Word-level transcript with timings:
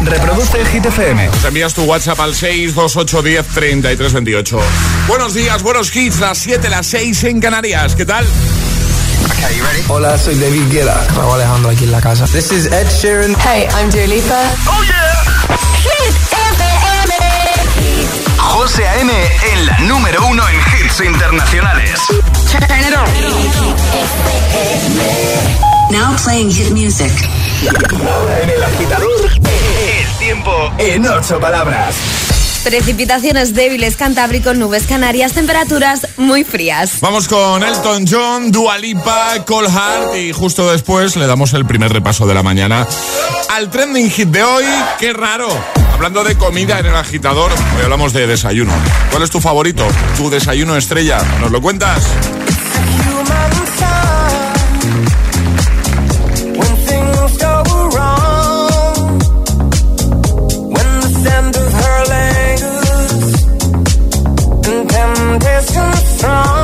Reproduce 0.00 0.64
Hit 0.66 0.86
FM. 0.86 1.26
Nos 1.26 1.44
envías 1.44 1.74
tu 1.74 1.82
WhatsApp 1.84 2.18
al 2.20 2.34
628103328. 2.34 4.58
Buenos 5.06 5.34
días, 5.34 5.62
buenos 5.62 5.94
hits, 5.94 6.18
las 6.20 6.38
7, 6.38 6.70
las 6.70 6.86
6 6.86 7.24
en 7.24 7.40
Canarias. 7.40 7.94
¿Qué 7.94 8.06
tal? 8.06 8.24
Hola, 9.88 10.16
soy 10.18 10.34
David 10.36 10.62
Guetta. 10.70 11.06
Raúl 11.16 11.34
Alejandro 11.34 11.70
aquí 11.70 11.84
en 11.84 11.92
la 11.92 12.00
casa. 12.00 12.24
This 12.26 12.50
is 12.52 12.66
Ed 12.66 12.86
Sheeran. 12.88 13.34
Hey, 13.44 13.66
I'm 13.78 13.90
Dua 13.90 14.06
Lipa. 14.06 14.40
¡Oh, 14.66 14.82
yeah! 14.84 15.12
Hit 15.82 16.14
FM. 16.32 17.14
José 18.38 18.86
A.M. 18.88 19.12
en 19.52 19.66
la 19.66 19.78
número 19.80 20.24
uno 20.26 20.42
en 20.48 20.56
hits 20.56 21.00
internacionales. 21.00 22.00
Turn 22.50 22.80
it 22.80 22.94
on. 22.96 23.04
Now 25.90 26.14
playing 26.22 26.50
hit 26.50 26.70
music. 26.70 27.12
En 28.42 28.48
el 28.50 28.62
agitador, 28.62 29.28
tiempo 30.32 30.72
en 30.78 31.04
ocho 31.08 31.40
palabras. 31.40 31.92
Precipitaciones 32.62 33.52
débiles, 33.52 33.96
Cantábrico, 33.96 34.54
nubes 34.54 34.86
canarias, 34.86 35.32
temperaturas 35.32 36.06
muy 36.18 36.44
frías. 36.44 37.00
Vamos 37.00 37.26
con 37.26 37.64
Elton 37.64 38.04
John, 38.08 38.52
Dua 38.52 38.78
Lipa, 38.78 39.44
Cole 39.44 39.68
Hart 39.68 40.14
y 40.14 40.30
justo 40.30 40.70
después 40.70 41.16
le 41.16 41.26
damos 41.26 41.52
el 41.54 41.66
primer 41.66 41.92
repaso 41.92 42.28
de 42.28 42.34
la 42.34 42.44
mañana 42.44 42.86
al 43.48 43.70
trending 43.70 44.08
hit 44.08 44.28
de 44.28 44.44
hoy. 44.44 44.64
¡Qué 45.00 45.12
raro! 45.12 45.48
Hablando 45.92 46.22
de 46.22 46.38
comida 46.38 46.78
en 46.78 46.86
el 46.86 46.94
agitador, 46.94 47.50
hoy 47.76 47.82
hablamos 47.82 48.12
de 48.12 48.28
desayuno. 48.28 48.72
¿Cuál 49.10 49.24
es 49.24 49.30
tu 49.30 49.40
favorito? 49.40 49.84
¿Tu 50.16 50.30
desayuno 50.30 50.76
estrella? 50.76 51.18
¿Nos 51.40 51.50
lo 51.50 51.60
cuentas? 51.60 52.04
is 65.60 65.66
too 65.74 65.92
strong 66.16 66.59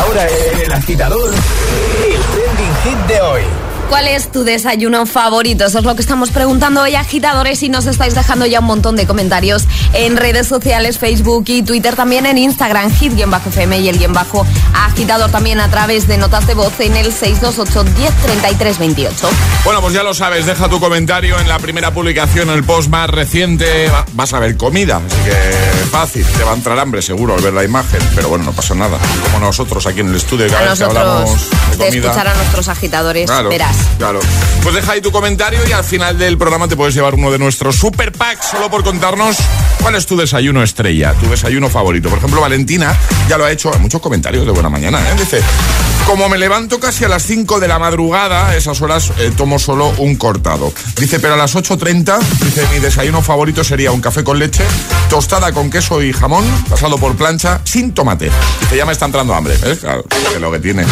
Ahora 0.00 0.26
el 0.26 0.72
agitador, 0.72 1.30
el 1.34 2.22
trending 2.22 2.74
hit 2.82 2.98
de 3.06 3.20
hoy. 3.20 3.69
¿Cuál 3.90 4.06
es 4.06 4.30
tu 4.30 4.44
desayuno 4.44 5.04
favorito? 5.04 5.64
Eso 5.66 5.80
es 5.80 5.84
lo 5.84 5.96
que 5.96 6.00
estamos 6.02 6.30
preguntando 6.30 6.80
hoy, 6.82 6.94
agitadores, 6.94 7.60
y 7.64 7.68
nos 7.68 7.86
estáis 7.86 8.14
dejando 8.14 8.46
ya 8.46 8.60
un 8.60 8.66
montón 8.66 8.94
de 8.94 9.04
comentarios 9.04 9.64
en 9.92 10.16
redes 10.16 10.46
sociales, 10.46 10.98
Facebook 10.98 11.42
y 11.48 11.62
Twitter, 11.62 11.96
también 11.96 12.24
en 12.24 12.38
Instagram, 12.38 12.92
hit-fm 12.94 13.78
y 13.80 13.88
el 13.88 13.98
guion 13.98 14.12
bajo 14.12 14.46
agitador 14.74 15.30
también 15.32 15.58
a 15.58 15.68
través 15.70 16.06
de 16.06 16.18
notas 16.18 16.46
de 16.46 16.54
voz 16.54 16.72
en 16.78 16.96
el 16.96 17.12
628 17.12 17.82
103328. 17.84 19.28
Bueno, 19.64 19.80
pues 19.80 19.92
ya 19.92 20.04
lo 20.04 20.14
sabes, 20.14 20.46
deja 20.46 20.68
tu 20.68 20.78
comentario 20.78 21.38
en 21.40 21.48
la 21.48 21.58
primera 21.58 21.92
publicación, 21.92 22.48
el 22.50 22.62
post 22.62 22.88
más 22.90 23.10
reciente. 23.10 23.88
Va- 23.90 24.06
Vas 24.12 24.32
a 24.34 24.38
ver 24.38 24.56
comida, 24.56 24.98
así 25.04 25.16
que 25.24 25.86
fácil, 25.90 26.24
te 26.26 26.44
va 26.44 26.52
a 26.52 26.54
entrar 26.54 26.78
hambre 26.78 27.02
seguro 27.02 27.34
al 27.34 27.40
ver 27.42 27.54
la 27.54 27.64
imagen, 27.64 28.00
pero 28.14 28.28
bueno, 28.28 28.44
no 28.44 28.52
pasa 28.52 28.74
nada. 28.74 28.98
Como 29.24 29.44
nosotros 29.44 29.84
aquí 29.86 30.00
en 30.00 30.10
el 30.10 30.16
estudio, 30.16 30.46
cada 30.48 30.60
A 30.66 30.70
vez 30.70 30.78
que 30.78 30.84
hablamos 30.84 31.50
de 31.50 31.76
de 31.76 31.76
comida. 31.86 32.06
escuchar 32.10 32.28
a 32.28 32.34
nuestros 32.34 32.68
agitadores, 32.68 33.26
Claro, 33.28 33.48
verás. 33.48 33.76
Claro. 33.98 34.20
Pues 34.62 34.74
deja 34.74 34.92
ahí 34.92 35.00
tu 35.00 35.10
comentario 35.10 35.60
y 35.68 35.72
al 35.72 35.84
final 35.84 36.18
del 36.18 36.38
programa 36.38 36.68
te 36.68 36.76
puedes 36.76 36.94
llevar 36.94 37.14
uno 37.14 37.30
de 37.30 37.38
nuestros 37.38 37.76
super 37.76 38.12
packs 38.12 38.46
solo 38.46 38.70
por 38.70 38.82
contarnos 38.82 39.36
cuál 39.80 39.94
es 39.94 40.06
tu 40.06 40.16
desayuno 40.16 40.62
estrella, 40.62 41.14
tu 41.14 41.28
desayuno 41.28 41.68
favorito. 41.68 42.08
Por 42.08 42.18
ejemplo, 42.18 42.40
Valentina 42.40 42.98
ya 43.28 43.36
lo 43.38 43.44
ha 43.44 43.52
hecho. 43.52 43.72
Hay 43.72 43.80
muchos 43.80 44.00
comentarios 44.00 44.46
de 44.46 44.52
buena 44.52 44.68
mañana, 44.68 45.00
¿eh? 45.00 45.14
Dice, 45.18 45.42
Como 46.10 46.28
me 46.28 46.38
levanto 46.38 46.80
casi 46.80 47.04
a 47.04 47.08
las 47.08 47.22
5 47.22 47.60
de 47.60 47.68
la 47.68 47.78
madrugada, 47.78 48.56
esas 48.56 48.82
horas 48.82 49.12
eh, 49.20 49.30
tomo 49.36 49.60
solo 49.60 49.94
un 49.98 50.16
cortado. 50.16 50.72
Dice, 50.98 51.20
pero 51.20 51.34
a 51.34 51.36
las 51.36 51.54
8.30, 51.54 52.18
dice, 52.44 52.66
mi 52.72 52.80
desayuno 52.80 53.22
favorito 53.22 53.62
sería 53.62 53.92
un 53.92 54.00
café 54.00 54.24
con 54.24 54.36
leche, 54.40 54.64
tostada 55.08 55.52
con 55.52 55.70
queso 55.70 56.02
y 56.02 56.12
jamón, 56.12 56.44
pasado 56.68 56.98
por 56.98 57.14
plancha, 57.16 57.60
sin 57.62 57.92
tomate. 57.94 58.28
Dice, 58.62 58.76
ya 58.76 58.84
me 58.86 58.92
está 58.92 59.04
entrando 59.06 59.34
hambre, 59.34 59.56
¿ves? 59.62 59.78
Claro, 59.78 60.04
es 60.34 60.40
lo 60.40 60.50
que 60.50 60.58
tiene. 60.58 60.84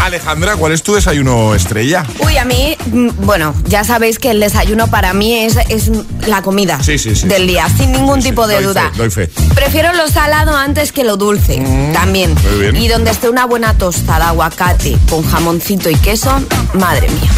Alejandra, 0.00 0.56
¿cuál 0.56 0.72
es 0.72 0.82
tu 0.82 0.94
desayuno 0.94 1.54
estrella? 1.54 2.06
Uy, 2.20 2.38
a 2.38 2.46
mí, 2.46 2.74
mm, 2.86 3.08
bueno, 3.18 3.54
ya 3.66 3.84
sabéis 3.84 4.18
que 4.18 4.30
el 4.30 4.40
desayuno 4.40 4.86
para 4.88 5.12
mí 5.12 5.40
es, 5.44 5.58
es 5.68 5.90
la 6.26 6.40
comida 6.40 6.82
Sí, 6.82 6.96
sí, 6.96 7.14
sí. 7.14 7.28
del 7.28 7.46
día, 7.46 7.68
sin 7.68 7.92
ningún 7.92 8.22
tipo 8.22 8.46
de 8.46 8.54
doy 8.56 8.64
duda. 8.64 8.90
fe, 8.92 8.96
doy 8.98 9.10
fe. 9.10 9.30
Prefiero 9.54 9.92
lo 9.92 10.08
salado 10.08 10.56
antes 10.56 10.90
que 10.90 11.04
lo 11.04 11.18
dulce, 11.18 11.62
también. 11.92 12.34
muy 12.50 12.60
bien. 12.60 12.76
Y 12.76 12.88
donde 12.88 13.10
esté 13.10 13.28
una 13.28 13.44
buena 13.44 13.74
tosta 13.74 14.18
de 14.18 14.24
aguacate 14.58 14.96
con 15.10 15.22
jamoncito 15.24 15.90
y 15.90 15.96
queso, 15.96 16.30
madre 16.74 17.08
mía. 17.08 17.30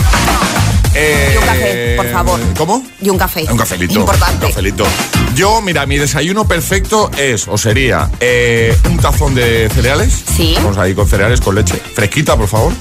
Eh, 0.95 1.33
Y 1.35 1.37
un 1.39 1.45
café, 1.45 1.95
por 1.97 2.11
favor. 2.13 2.41
¿Cómo? 2.57 2.83
Y 3.03 3.11
un 3.11 3.19
café. 3.19 3.47
Un 3.51 3.57
cafelito. 3.59 3.95
Importante. 4.01 4.47
Un 4.47 4.51
cafelito. 4.53 4.85
Yo, 5.35 5.61
mira, 5.61 5.85
mi 5.87 5.99
desayuno 5.99 6.47
perfecto 6.47 7.11
es, 7.19 7.49
o 7.49 7.59
sería, 7.59 8.11
eh, 8.21 8.77
un 8.89 8.99
tazón 8.99 9.35
de 9.35 9.69
cereales. 9.75 10.13
Sí. 10.37 10.55
Vamos 10.57 10.79
ahí 10.79 10.95
con 10.95 11.07
cereales, 11.09 11.41
con 11.41 11.55
leche. 11.55 11.77
Fresquita, 11.95 12.37
por 12.37 12.49
favor. 12.49 12.73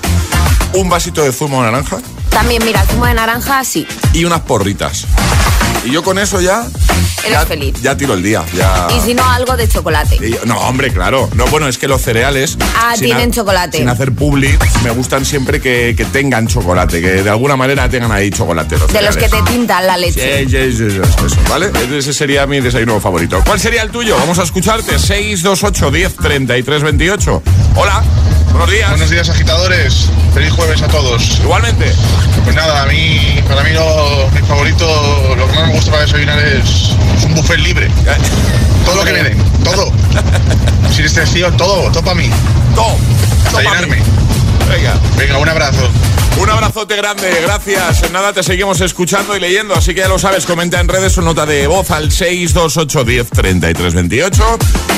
Un 0.74 0.90
vasito 0.90 1.24
de 1.24 1.32
zumo 1.32 1.64
de 1.64 1.72
naranja 1.72 1.98
También, 2.30 2.64
mira, 2.66 2.82
el 2.82 2.88
zumo 2.90 3.06
de 3.06 3.14
naranja, 3.14 3.64
sí. 3.64 3.86
y 4.14 4.26
unas 4.26 4.42
porritas. 4.42 5.06
Y 5.86 5.92
yo 5.92 6.02
con 6.02 6.18
eso 6.18 6.42
ya. 6.42 6.68
Eres 7.20 7.40
ya, 7.40 7.46
feliz. 7.46 7.82
Ya 7.82 7.96
tiro 7.96 8.16
el 8.16 8.24
día. 8.24 8.44
Ya. 8.56 8.88
Y 8.96 9.00
si 9.02 9.14
no, 9.14 9.24
algo 9.24 9.56
de 9.56 9.68
chocolate. 9.68 10.20
No, 10.46 10.58
hombre, 10.62 10.92
claro. 10.92 11.30
No, 11.36 11.46
bueno, 11.48 11.68
es 11.68 11.78
que 11.78 11.88
los 11.88 12.02
cereales. 12.02 12.58
Ah, 12.76 12.96
tienen 12.98 13.32
chocolate. 13.32 13.78
Sin 13.78 13.90
hacer 13.90 14.12
publi, 14.12 14.58
me 14.84 14.90
gustan 14.90 15.26
siempre 15.26 15.62
que, 15.62 15.94
que 15.96 16.06
tengan 16.06 16.48
chocolate, 16.48 17.02
que 17.02 17.24
de 17.24 17.30
alguna 17.30 17.56
manera 17.56 17.88
tengan 17.88 18.12
ahí 18.12 18.32
chocolate. 18.32 18.78
Los 18.78 18.92
De 18.92 19.02
los 19.02 19.16
que 19.16 19.30
te 19.30 19.42
tintan 19.44 19.86
la 19.86 19.98
leche. 19.98 20.46
Sí, 20.46 20.50
sí, 20.50 20.78
sí, 20.78 20.98
eso, 20.98 21.38
¿vale? 21.50 21.72
Ese 21.96 22.14
sería 22.14 22.48
mi 22.48 22.62
desayuno 22.62 23.00
favorito. 23.00 23.42
¿Cuál 23.46 23.60
sería 23.60 23.84
el 23.84 23.92
tuyo? 23.92 24.18
Vamos 24.18 24.40
a 24.40 24.44
escucharte. 24.44 24.98
628 24.98 25.92
10 25.92 26.16
33 26.16 26.84
28. 26.84 27.44
Hola, 27.76 28.04
buenos 28.56 28.72
días. 28.72 28.90
Buenos 28.90 29.10
días 29.10 29.30
agitadores, 29.30 30.10
feliz 30.34 30.52
jueves 30.54 30.82
a 30.82 30.88
todos. 30.88 31.40
Igualmente. 31.40 31.94
Pues 32.44 32.56
nada, 32.56 32.84
a 32.84 32.86
mí, 32.86 33.44
para 33.48 33.64
mí 33.64 33.72
lo, 33.72 34.30
mi 34.32 34.40
favorito, 34.48 35.36
lo 35.36 35.48
que 35.48 35.54
más 35.56 35.68
me 35.68 35.74
gusta 35.74 35.92
para 35.92 36.04
desayunar 36.04 36.40
es, 36.40 36.96
es 37.18 37.26
un 37.26 37.36
buffet 37.36 37.60
libre. 37.60 37.90
Todo 38.86 38.96
lo 38.96 39.04
que 39.04 39.12
me 39.12 39.24
den, 39.24 39.38
todo. 39.64 39.92
Sin 40.92 41.04
excepción, 41.04 41.58
todo, 41.58 41.92
todo 41.92 42.04
para 42.04 42.16
mí. 42.16 42.30
Todo. 42.74 42.96
Llenarme. 43.60 44.02
Venga. 44.70 44.94
Venga, 45.18 45.38
un 45.38 45.50
abrazo. 45.50 45.90
Un 46.40 46.50
abrazote 46.50 46.96
grande, 46.96 47.30
gracias. 47.42 48.04
En 48.04 48.14
nada 48.14 48.34
te 48.34 48.44
seguimos 48.44 48.82
escuchando 48.82 49.36
y 49.36 49.40
leyendo, 49.40 49.74
así 49.76 49.94
que 49.94 50.02
ya 50.02 50.08
lo 50.08 50.20
sabes, 50.20 50.46
comenta 50.46 50.80
en 50.80 50.88
redes 50.88 51.14
su 51.14 51.22
nota 51.22 51.46
de 51.46 51.68
voz 51.68 51.92
al 51.92 52.12
628 52.12 53.04
10 53.04 53.30
33 53.30 53.94
28. 53.94 54.58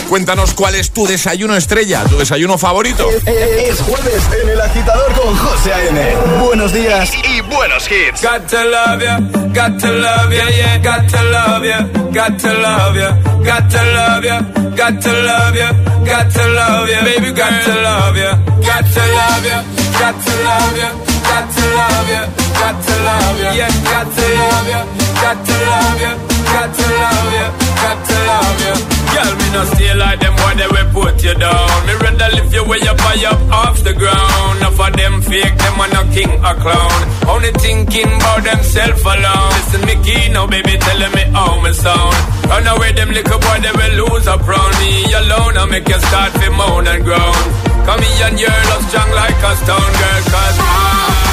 Cuéntanos 0.10 0.54
cuál 0.54 0.76
es 0.76 0.92
tu 0.92 1.06
desayuno 1.06 1.56
estrella, 1.56 2.04
tu 2.06 2.18
desayuno 2.18 2.58
favorito. 2.58 3.08
Es 3.26 3.80
jueves 3.82 4.24
en 4.42 4.50
el 4.50 4.62
agitador 4.62 5.14
con 5.14 5.36
José 5.36 5.74
A.M. 5.74 6.16
Buenos 6.44 6.74
días 6.74 7.12
y 7.24 7.42
buenos 7.42 7.86
hits. 7.92 8.22
Got 8.22 8.48
to 8.48 8.64
love 8.64 9.02
ya, 9.04 9.20
got 9.54 9.80
to 9.80 9.92
love 9.92 10.32
ya, 10.34 10.50
yeah, 10.50 10.78
got 10.78 11.08
to 11.12 11.24
love 11.24 11.66
ya, 11.66 11.82
got 12.14 12.38
to 12.42 12.54
love 12.54 12.96
ya, 12.98 13.18
got 13.44 13.70
to 13.70 13.84
love 13.84 14.26
ya, 14.26 14.42
got 14.76 15.02
to 15.02 15.12
love 15.12 15.56
ya, 15.58 15.72
got 16.06 16.34
to 16.34 16.48
love 16.48 16.90
ya, 16.90 17.04
baby, 17.04 17.32
got 17.34 17.64
to 17.64 17.74
love 17.82 18.18
ya, 18.18 18.36
got 18.62 18.86
to 18.86 19.00
love 19.00 19.46
ya, 19.46 19.64
got 20.00 20.16
to 20.26 20.44
love 20.44 20.78
ya, 20.78 21.17
got 21.38 21.54
to 21.54 21.66
love 21.78 22.10
ya, 22.10 22.22
got 22.58 22.76
to 22.82 22.94
love 23.06 23.38
ya, 23.46 23.52
yeah, 23.54 23.74
got 23.86 24.08
to 24.10 24.26
love 24.42 24.70
ya, 24.74 24.82
got 25.22 25.38
to 25.46 25.56
love 25.70 26.02
ya, 26.02 26.12
got 26.50 26.70
to 26.74 26.86
love 26.98 27.34
ya, 27.38 27.48
got 27.78 28.00
to 28.10 28.16
love 28.26 28.62
ya. 28.66 28.74
Girl, 29.14 29.32
me 29.38 29.48
not 29.54 29.68
stay 29.70 29.94
like 29.94 30.20
them 30.20 30.34
boy, 30.34 30.54
they 30.58 30.70
will 30.74 30.90
put 30.98 31.22
you 31.22 31.36
down. 31.38 31.78
Me 31.86 31.94
rather 32.02 32.30
lift 32.34 32.54
you 32.54 32.66
way 32.66 32.82
up 32.90 32.98
high 33.06 33.22
up 33.30 33.42
off 33.54 33.78
the 33.86 33.94
ground. 33.94 34.58
Enough 34.58 34.82
of 34.82 34.92
them 34.98 35.22
fake, 35.22 35.58
them 35.62 35.78
are 35.78 35.92
no 35.94 36.02
king 36.10 36.34
or 36.42 36.58
clown. 36.58 37.00
Only 37.30 37.52
thinking 37.62 38.10
about 38.18 38.42
themself 38.42 38.98
alone. 39.06 39.54
Listen, 39.62 39.82
me 39.86 39.96
key 40.02 40.34
now, 40.34 40.48
baby, 40.50 40.74
telling 40.82 41.14
me 41.14 41.24
how 41.38 41.62
me 41.62 41.72
sound. 41.74 42.18
Run 42.50 42.66
away, 42.66 42.92
them 42.98 43.14
little 43.14 43.38
boy, 43.38 43.58
they 43.62 43.74
will 43.78 43.94
lose 44.10 44.26
up 44.26 44.42
round 44.42 44.74
me 44.82 45.06
alone. 45.14 45.54
I 45.54 45.66
make 45.70 45.86
you 45.86 46.02
start 46.02 46.34
to 46.34 46.50
moan 46.50 46.88
and 46.90 47.04
groan. 47.06 47.42
Come 47.86 48.02
here 48.02 48.26
and 48.26 48.40
your 48.42 48.58
love 48.74 48.84
strong 48.90 49.12
like 49.14 49.38
a 49.38 49.52
stone 49.62 49.92
girl, 50.02 50.22
cause 50.34 50.58
I, 50.66 51.27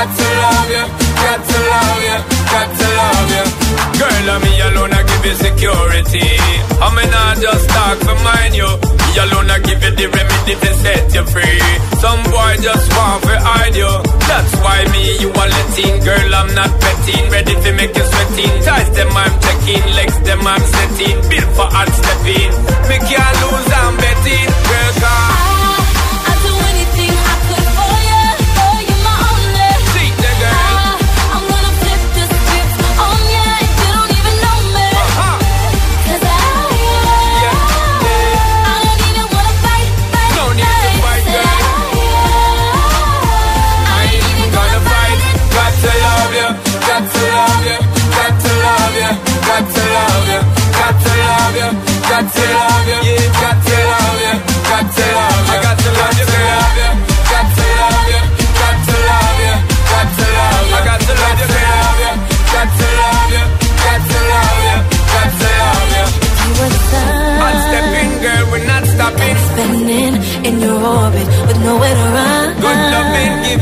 got 0.00 0.16
to 0.16 0.28
love 0.40 0.70
ya, 0.72 0.84
got 1.20 1.40
to 1.44 1.58
love 1.68 2.02
ya, 2.08 2.16
got 2.52 2.68
to 2.72 2.86
love 2.96 3.32
ya. 3.36 3.42
Girl, 4.00 4.30
I'm 4.32 4.40
me 4.40 4.52
alone, 4.64 4.92
I 4.96 5.02
give 5.04 5.24
you 5.28 5.36
security. 5.36 6.28
I 6.80 6.88
mean, 6.96 7.12
I 7.12 7.36
just 7.36 7.68
talk 7.68 7.98
for 8.00 8.16
mine, 8.24 8.54
you. 8.56 8.70
Me 8.96 9.12
alone, 9.20 9.50
I 9.50 9.58
give 9.60 9.82
you 9.84 9.92
the 9.92 10.06
remedy 10.08 10.54
to 10.56 10.70
set 10.80 11.04
you 11.12 11.24
free. 11.28 11.60
Some 12.00 12.22
boy 12.32 12.52
just 12.64 12.88
want 12.96 13.24
to 13.28 13.36
hide 13.44 13.76
you. 13.76 13.92
That's 14.24 14.52
why 14.64 14.88
me, 14.88 15.20
you. 15.20 15.30
Girl, 16.00 16.34
I'm 16.34 16.54
not. 16.54 16.70
Ready 17.30 17.54
to 17.54 17.72
make 17.72 17.94
you. 17.94 18.04
Ties 18.64 18.90
them, 18.96 19.08
I'm. 19.12 19.32
Legs 19.94 20.18
them, 20.20 20.46
I'm 20.46 20.60
setting. 20.60 21.16
Built 21.30 21.50
for 21.56 21.68
hard 21.70 21.88
stepping. 21.88 22.50
Me 22.88 22.96
can't 23.06 23.29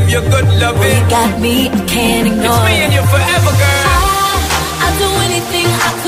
give 0.08 0.24
you 0.24 0.30
good 0.30 0.46
You 0.48 0.60
loving. 0.60 1.08
got 1.08 1.40
me, 1.40 1.68
I 1.68 1.80
can't 1.86 2.26
ignore. 2.28 2.44
It's 2.48 2.64
me 2.64 2.74
and 2.84 2.92
you 2.96 3.02
forever, 3.12 3.52
girl. 3.60 3.84
I, 3.88 3.96
I'd 4.84 4.96
do 4.98 5.08
anything 5.28 5.66
I 5.68 5.90
could 6.02 6.07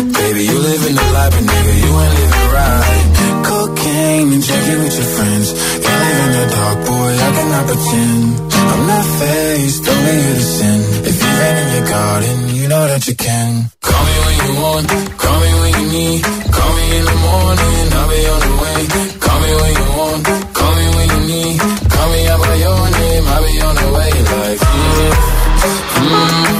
Baby, 0.00 0.42
you 0.48 0.58
living 0.58 0.94
the 0.96 1.06
life, 1.12 1.32
but 1.36 1.44
nigga, 1.44 1.72
you 1.84 1.90
ain't 2.00 2.14
living 2.20 2.48
right. 2.56 3.06
Cocaine 3.44 4.28
and 4.34 4.42
drinking 4.46 4.80
with 4.84 4.96
your 4.96 5.10
friends. 5.16 5.46
Can't 5.84 6.00
live 6.04 6.20
in 6.24 6.30
the 6.40 6.44
dark, 6.56 6.78
boy, 6.88 7.10
I 7.26 7.28
cannot 7.36 7.64
pretend. 7.68 8.24
I'm 8.72 8.82
not 8.86 9.06
faced, 9.20 9.88
only 9.88 10.14
you 10.24 10.34
to 10.40 10.46
sin. 10.56 10.78
If 11.10 11.16
you 11.20 11.30
rain 11.40 11.56
in 11.62 11.68
your 11.76 11.86
garden, 11.88 12.36
you 12.56 12.68
know 12.68 12.84
that 12.88 13.02
you 13.08 13.14
can. 13.14 13.70
Call 13.82 14.02
me 14.08 14.14
when 14.24 14.36
you 14.46 14.52
want, 14.62 14.86
call 15.20 15.38
me 15.40 15.50
when 15.60 15.72
you 15.80 15.86
need. 15.92 16.22
Call 16.24 16.70
me 16.76 16.84
in 16.98 17.04
the 17.04 17.16
morning, 17.28 17.86
I'll 17.98 18.08
be 18.08 18.20
on 18.32 18.40
the 18.46 18.52
way. 18.62 18.80
Call 19.20 19.38
me 19.44 19.50
when 19.60 19.72
you 19.80 19.88
want, 20.00 20.22
call 20.56 20.72
me 20.80 20.86
when 20.96 21.08
you 21.12 21.20
need. 21.28 21.56
Call 21.92 22.08
me 22.12 22.20
out 22.32 22.40
by 22.40 22.54
your 22.64 22.80
name, 23.00 23.24
I'll 23.34 23.42
be 23.44 23.54
on 23.68 23.74
the 23.76 23.88
way. 23.96 24.10
Like, 24.30 24.60
mm, 24.60 25.12
mm, 26.00 26.59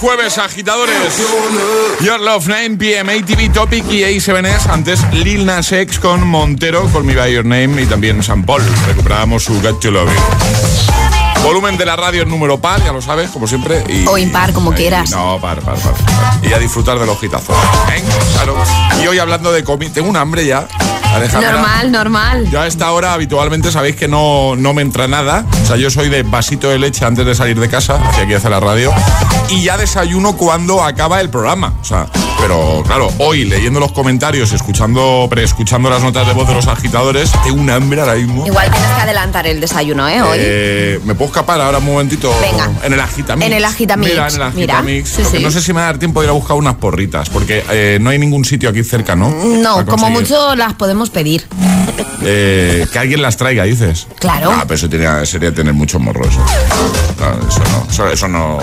jueves, 0.00 0.38
agitadores. 0.38 1.14
Your 2.00 2.18
Love 2.20 2.46
9 2.48 2.78
PM, 2.78 3.12
ATV 3.12 3.52
Topic 3.52 3.84
y 3.90 4.02
A7S. 4.02 4.66
Antes 4.70 5.00
Lil 5.12 5.44
Nas 5.44 5.70
X 5.72 5.98
con 5.98 6.26
Montero, 6.26 6.88
Call 6.92 7.04
Me 7.04 7.14
By 7.14 7.32
Your 7.34 7.44
Name 7.44 7.82
y 7.82 7.86
también 7.86 8.22
San 8.22 8.44
Paul. 8.44 8.62
Recuperábamos 8.86 9.44
su 9.44 9.60
Got 9.60 9.80
to 9.80 9.90
Love 9.90 10.08
You. 10.10 11.42
Volumen 11.42 11.76
de 11.78 11.86
la 11.86 11.96
radio 11.96 12.22
en 12.22 12.28
número 12.28 12.58
par, 12.60 12.82
ya 12.84 12.92
lo 12.92 13.00
sabes, 13.02 13.30
como 13.30 13.46
siempre. 13.46 13.82
y- 13.88 14.06
O 14.06 14.16
impar, 14.18 14.52
como 14.52 14.72
y- 14.72 14.76
quieras. 14.76 15.10
No, 15.10 15.38
par, 15.40 15.60
par, 15.60 15.76
par. 15.78 15.94
Y 16.42 16.52
a 16.52 16.58
disfrutar 16.58 16.98
de 16.98 17.06
los 17.06 17.22
hitazos. 17.22 17.56
¿eh? 17.94 18.02
Claro. 18.34 18.56
Y 19.02 19.06
hoy 19.06 19.18
hablando 19.18 19.52
de 19.52 19.64
comida, 19.64 19.90
tengo 19.92 20.08
un 20.08 20.16
hambre 20.16 20.44
ya. 20.46 20.66
Alejandra. 21.12 21.52
Normal, 21.52 21.92
normal. 21.92 22.50
Yo 22.50 22.60
a 22.60 22.66
esta 22.66 22.90
hora 22.92 23.12
habitualmente 23.12 23.70
sabéis 23.70 23.96
que 23.96 24.08
no, 24.08 24.56
no 24.56 24.72
me 24.74 24.82
entra 24.82 25.08
nada. 25.08 25.44
O 25.62 25.66
sea, 25.66 25.76
yo 25.76 25.90
soy 25.90 26.08
de 26.08 26.22
vasito 26.22 26.68
de 26.68 26.78
leche 26.78 27.04
antes 27.04 27.26
de 27.26 27.34
salir 27.34 27.58
de 27.58 27.68
casa, 27.68 27.96
hacia 27.96 28.24
aquí 28.24 28.34
hacia 28.34 28.50
la 28.50 28.60
radio. 28.60 28.92
Y 29.48 29.62
ya 29.62 29.76
desayuno 29.76 30.36
cuando 30.36 30.82
acaba 30.82 31.20
el 31.20 31.30
programa. 31.30 31.74
O 31.80 31.84
sea, 31.84 32.06
pero 32.40 32.82
claro, 32.86 33.12
hoy 33.18 33.44
leyendo 33.44 33.80
los 33.80 33.92
comentarios, 33.92 34.52
escuchando, 34.52 35.28
escuchando 35.36 35.90
las 35.90 36.02
notas 36.02 36.26
de 36.26 36.32
voz 36.32 36.48
de 36.48 36.54
los 36.54 36.66
agitadores, 36.66 37.30
tengo 37.44 37.60
un 37.60 37.70
hambre 37.70 38.00
ahora 38.00 38.14
mismo. 38.14 38.46
Igual 38.46 38.70
tienes 38.70 38.90
que 38.90 39.00
adelantar 39.02 39.46
el 39.46 39.60
desayuno, 39.60 40.08
¿eh? 40.08 40.22
Hoy. 40.22 40.38
Eh, 40.40 41.00
¿Me 41.04 41.14
puedo 41.14 41.28
escapar 41.30 41.60
ahora 41.60 41.78
un 41.78 41.84
momentito? 41.86 42.32
Venga. 42.40 42.70
En 42.84 42.92
el 42.92 43.00
Agitamix. 43.00 43.46
En 43.46 43.52
el 43.52 43.64
Agitamix. 43.64 44.10
Mira, 44.10 44.28
en 44.28 44.34
el 44.42 44.52
Mira. 44.54 44.74
Agitamix. 44.78 45.08
Sí, 45.10 45.22
Lo 45.22 45.30
que 45.30 45.36
sí. 45.38 45.42
No 45.44 45.50
sé 45.50 45.60
si 45.62 45.72
me 45.72 45.80
va 45.80 45.84
a 45.84 45.86
dar 45.92 45.98
tiempo 45.98 46.20
de 46.20 46.26
ir 46.26 46.30
a 46.30 46.34
buscar 46.34 46.56
unas 46.56 46.74
porritas, 46.76 47.28
porque 47.30 47.64
eh, 47.70 47.98
no 48.00 48.10
hay 48.10 48.18
ningún 48.18 48.44
sitio 48.44 48.68
aquí 48.70 48.82
cerca, 48.84 49.14
¿no? 49.16 49.28
no, 49.30 49.84
como 49.86 50.10
mucho 50.10 50.54
las 50.56 50.74
podemos 50.74 51.10
pedir. 51.10 51.46
Eh, 52.22 52.86
que 52.92 52.98
alguien 52.98 53.22
las 53.22 53.36
traiga, 53.36 53.64
dices. 53.64 54.06
Claro. 54.18 54.50
Ah, 54.54 54.62
pero 54.66 54.74
eso 54.76 54.88
tenía- 54.88 55.24
sería 55.26 55.52
tener 55.54 55.72
mucho 55.74 55.98
morro 55.98 56.26
eso. 56.26 56.40
Claro, 57.16 57.38
eso 57.48 57.60
no. 57.72 57.86
Eso, 57.90 58.08
eso 58.08 58.28
no. 58.28 58.58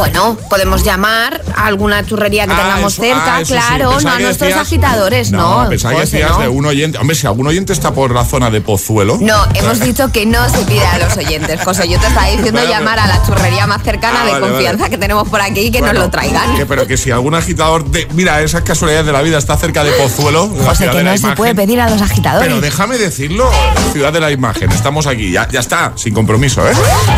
Bueno, 0.00 0.36
podemos 0.48 0.82
llamar 0.82 1.42
a 1.54 1.66
alguna 1.66 2.04
churrería 2.06 2.46
que 2.46 2.52
Ah, 2.52 2.56
tengamos 2.56 2.94
eso- 2.94 3.02
cerca, 3.02 3.36
ah, 3.36 3.44
sí. 3.44 3.52
claro, 3.52 4.00
no 4.00 4.10
a 4.10 4.18
nuestros 4.18 4.48
decías- 4.48 4.60
agitadores, 4.66 5.30
no. 5.30 5.66
pensaba 5.68 5.94
que 5.94 6.00
decías 6.00 6.30
no. 6.30 6.38
de 6.38 6.48
un 6.48 6.64
oyente. 6.66 6.96
Hombre, 6.98 7.14
si 7.16 7.26
algún 7.26 7.46
oyente 7.46 7.72
está 7.74 7.92
por 7.92 8.12
la 8.14 8.24
zona 8.24 8.50
de 8.50 8.60
Pozuelo. 8.62 9.18
No, 9.20 9.36
hemos 9.54 9.78
dicho 9.80 10.10
que 10.10 10.24
no 10.24 10.48
se 10.48 10.58
pide 10.64 10.86
a 10.86 10.98
los 10.98 11.16
oyentes, 11.18 11.60
José. 11.62 11.86
Yo 11.88 11.98
te 12.00 12.06
estaba 12.06 12.26
diciendo 12.28 12.60
llamar 12.68 12.98
a 12.98 13.06
la 13.06 13.22
churrería 13.26 13.66
más 13.66 13.82
cercana 13.82 14.22
Ah, 14.22 14.24
de 14.26 14.32
vale, 14.32 14.48
confianza 14.48 14.88
que 14.88 14.96
tenemos 14.96 15.28
por 15.28 15.40
aquí 15.42 15.60
y 15.60 15.70
que 15.70 15.80
Bueno, 15.80 15.92
nos 15.94 16.04
lo 16.04 16.10
traigan. 16.10 16.56
que- 16.56 16.64
pero 16.66 16.86
que 16.86 16.96
si 16.96 17.10
algún 17.10 17.34
agitador 17.34 17.84
de. 17.84 18.08
Mira, 18.14 18.40
esas 18.40 18.62
casualidades 18.62 19.04
de 19.06 19.12
la 19.12 19.20
vida 19.20 19.36
está 19.36 19.56
cerca 19.58 19.84
de 19.84 19.92
Pozuelo. 19.92 20.48
José, 20.64 20.88
que 20.88 21.02
no 21.02 21.16
se 21.18 21.28
puede 21.32 21.54
pedir 21.54 21.78
a 21.80 21.90
los 21.90 22.00
agitadores. 22.00 22.48
Pero 22.48 22.60
déjame 22.62 22.96
decirlo, 22.96 23.50
Ciudad 23.92 24.12
de 24.14 24.20
la 24.20 24.30
Imagen, 24.30 24.72
estamos 24.72 25.06
aquí, 25.06 25.30
ya, 25.30 25.46
ya 25.50 25.60
está, 25.60 25.92
sin 25.96 26.14
compromiso, 26.14 26.66
¿eh? 26.66 26.72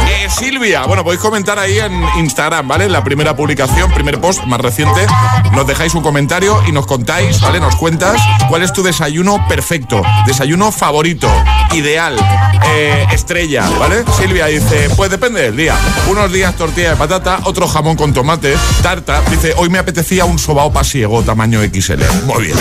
Eh, 0.09 0.29
Silvia, 0.31 0.85
bueno, 0.87 1.05
podéis 1.05 1.21
comentar 1.21 1.59
ahí 1.59 1.79
en 1.79 2.03
Instagram, 2.19 2.67
¿vale? 2.73 2.89
La 2.89 3.05
primera 3.05 3.37
publicación, 3.37 3.93
primer 3.93 4.19
post 4.19 4.45
más 4.45 4.59
reciente, 4.59 5.07
nos 5.53 5.67
dejáis 5.67 5.95
un 5.95 6.03
comentario 6.03 6.59
y 6.67 6.73
nos 6.73 6.87
contáis, 6.87 7.39
¿vale? 7.43 7.61
Nos 7.61 7.77
cuentas 7.77 8.19
cuál 8.49 8.63
es 8.63 8.73
tu 8.73 8.83
desayuno 8.83 9.47
perfecto, 9.47 10.01
desayuno 10.25 10.73
favorito, 10.73 11.29
ideal, 11.75 12.17
eh, 12.65 13.05
estrella, 13.13 13.69
¿vale? 13.79 14.05
Silvia 14.17 14.47
dice, 14.47 14.89
pues 14.97 15.11
depende 15.11 15.43
del 15.43 15.55
día. 15.55 15.77
Unos 16.09 16.33
días 16.33 16.57
tortilla 16.57 16.93
de 16.93 16.97
patata, 16.97 17.41
otro 17.45 17.69
jamón 17.69 17.95
con 17.95 18.15
tomate, 18.15 18.57
tarta. 18.83 19.21
Dice, 19.31 19.53
hoy 19.59 19.69
me 19.69 19.79
apetecía 19.79 20.25
un 20.25 20.39
sobao 20.39 20.73
pasiego 20.73 21.23
tamaño 21.23 21.61
XL. 21.61 22.03
Muy 22.25 22.45
bien. 22.45 22.59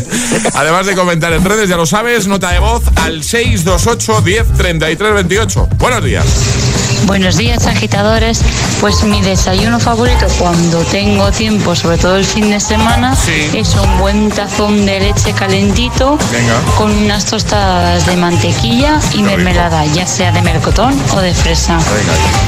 Además 0.52 0.84
de 0.84 0.94
comentar 0.94 1.32
en 1.32 1.42
redes, 1.42 1.70
ya 1.70 1.78
lo 1.78 1.86
sabes, 1.86 2.26
nota 2.26 2.50
de 2.50 2.58
voz 2.58 2.82
al 2.96 3.24
628 3.24 4.20
10 4.20 4.52
33 4.58 5.14
28. 5.14 5.68
Buenos 5.78 6.04
días. 6.04 6.83
Buenos 7.06 7.36
días, 7.36 7.66
agitadores. 7.66 8.40
Pues 8.80 9.04
mi 9.04 9.20
desayuno 9.20 9.78
favorito 9.78 10.26
cuando 10.38 10.78
tengo 10.84 11.30
tiempo, 11.30 11.74
sobre 11.76 11.98
todo 11.98 12.16
el 12.16 12.24
fin 12.24 12.50
de 12.50 12.58
semana, 12.60 13.14
Sí. 13.14 13.50
es 13.54 13.74
un 13.74 13.98
buen 13.98 14.30
tazón 14.30 14.86
de 14.86 15.00
leche 15.00 15.32
calentito 15.32 16.18
Venga. 16.32 16.54
con 16.76 16.90
unas 16.90 17.26
tostadas 17.26 18.06
de 18.06 18.16
mantequilla 18.16 18.98
y 19.12 19.22
mermelada, 19.22 19.84
ya 19.86 20.06
sea 20.06 20.32
de 20.32 20.40
melocotón 20.42 20.94
o 21.14 21.20
de 21.20 21.34
fresa. 21.34 21.78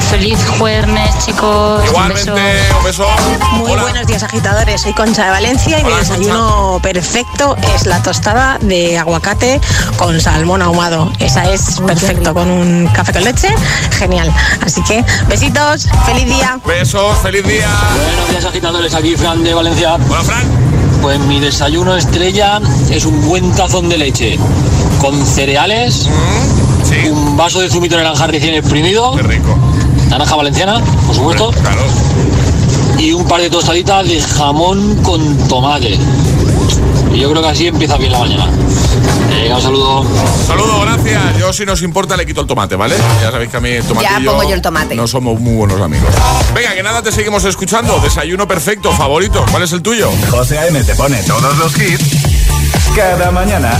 Feliz 0.09 0.39
jueves, 0.57 1.25
chicos. 1.25 1.81
Un 1.95 2.07
beso. 2.09 2.33
un 2.77 2.83
beso. 2.83 3.05
Muy 3.53 3.71
Hola. 3.73 3.81
buenos 3.83 4.07
días 4.07 4.23
agitadores, 4.23 4.81
soy 4.81 4.93
Concha 4.93 5.25
de 5.25 5.29
Valencia 5.31 5.79
y 5.79 5.83
Hola, 5.83 5.95
mi 5.95 6.01
desayuno 6.01 6.79
perfecto 6.81 7.55
es 7.75 7.85
la 7.85 8.01
tostada 8.01 8.57
de 8.61 8.97
aguacate 8.97 9.61
con 9.97 10.19
salmón 10.19 10.61
ahumado. 10.63 11.11
Esa 11.19 11.43
es 11.51 11.79
perfecto 11.85 12.33
con 12.33 12.49
un 12.49 12.87
café 12.87 13.13
con 13.13 13.23
leche, 13.23 13.49
genial. 13.97 14.33
Así 14.65 14.81
que 14.83 15.03
besitos, 15.27 15.87
feliz 16.05 16.25
día. 16.25 16.59
Besos, 16.65 17.17
feliz 17.19 17.43
día. 17.47 17.67
Buenos 18.05 18.29
días 18.29 18.45
agitadores, 18.45 18.93
aquí 18.93 19.15
Fran 19.15 19.43
de 19.43 19.53
Valencia. 19.53 19.95
Hola, 20.09 20.23
Fran. 20.23 20.43
Pues 21.01 21.19
mi 21.21 21.39
desayuno 21.39 21.95
estrella 21.95 22.59
es 22.89 23.05
un 23.05 23.21
buen 23.27 23.51
tazón 23.53 23.87
de 23.89 23.97
leche 23.97 24.37
con 24.99 25.25
cereales, 25.25 26.07
Sí. 26.83 27.09
un 27.09 27.37
vaso 27.37 27.59
de 27.59 27.69
zumito 27.69 27.95
de 27.97 28.03
naranja 28.03 28.27
recién 28.27 28.55
exprimido, 28.55 29.15
Qué 29.15 29.23
rico. 29.23 29.55
naranja 30.09 30.35
valenciana, 30.35 30.81
por 31.05 31.15
supuesto, 31.15 31.51
Claro. 31.51 31.81
y 32.97 33.13
un 33.13 33.25
par 33.27 33.41
de 33.41 33.49
tostaditas 33.49 34.07
de 34.07 34.19
jamón 34.21 34.95
con 35.03 35.37
tomate. 35.47 35.99
Y 37.17 37.21
yo 37.21 37.31
creo 37.31 37.41
que 37.41 37.49
así 37.49 37.65
empieza 37.65 37.97
bien 37.97 38.11
la 38.11 38.19
mañana. 38.19 38.47
Venga, 39.27 39.55
un 39.55 39.61
saludo. 39.63 40.05
Saludo, 40.45 40.81
gracias. 40.81 41.39
Yo, 41.39 41.51
si 41.51 41.65
nos 41.65 41.81
importa, 41.81 42.15
le 42.15 42.27
quito 42.27 42.41
el 42.41 42.47
tomate, 42.47 42.75
¿vale? 42.75 42.95
Ya 43.23 43.31
sabéis 43.31 43.49
que 43.49 43.57
a 43.57 43.59
mí 43.59 43.69
el 43.69 43.83
tomate 43.83 44.07
Ya 44.07 44.19
y 44.19 44.23
yo 44.23 44.31
pongo 44.33 44.47
yo 44.47 44.53
el 44.53 44.61
tomate. 44.61 44.93
No 44.93 45.07
somos 45.07 45.39
muy 45.39 45.55
buenos 45.55 45.81
amigos. 45.81 46.09
Venga, 46.53 46.75
que 46.75 46.83
nada, 46.83 47.01
te 47.01 47.11
seguimos 47.11 47.43
escuchando. 47.43 47.99
Desayuno 48.01 48.47
perfecto, 48.47 48.91
favorito. 48.91 49.43
¿Cuál 49.49 49.63
es 49.63 49.71
el 49.71 49.81
tuyo? 49.81 50.11
José 50.29 50.59
A.M. 50.59 50.83
te 50.83 50.93
pone 50.93 51.23
todos 51.23 51.57
los 51.57 51.75
hits 51.75 52.05
cada 52.95 53.31
mañana 53.31 53.71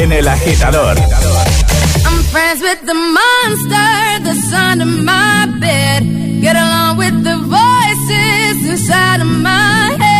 en 0.00 0.12
El 0.12 0.28
Agitador. 0.28 0.96
I'm 0.96 2.22
friends 2.30 2.62
with 2.62 2.78
the 2.86 2.94
monster 2.94 4.22
that's 4.22 4.52
under 4.52 4.86
my 4.86 5.46
bed. 5.58 6.04
Get 6.40 6.54
along 6.54 6.98
with 6.98 7.24
the 7.24 7.38
voices 7.38 8.70
inside 8.70 9.20
of 9.20 9.26
my 9.26 9.96
head. 9.98 10.14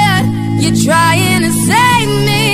You're 0.64 0.82
trying 0.82 1.42
to 1.42 1.52
save 1.52 2.08
me, 2.24 2.53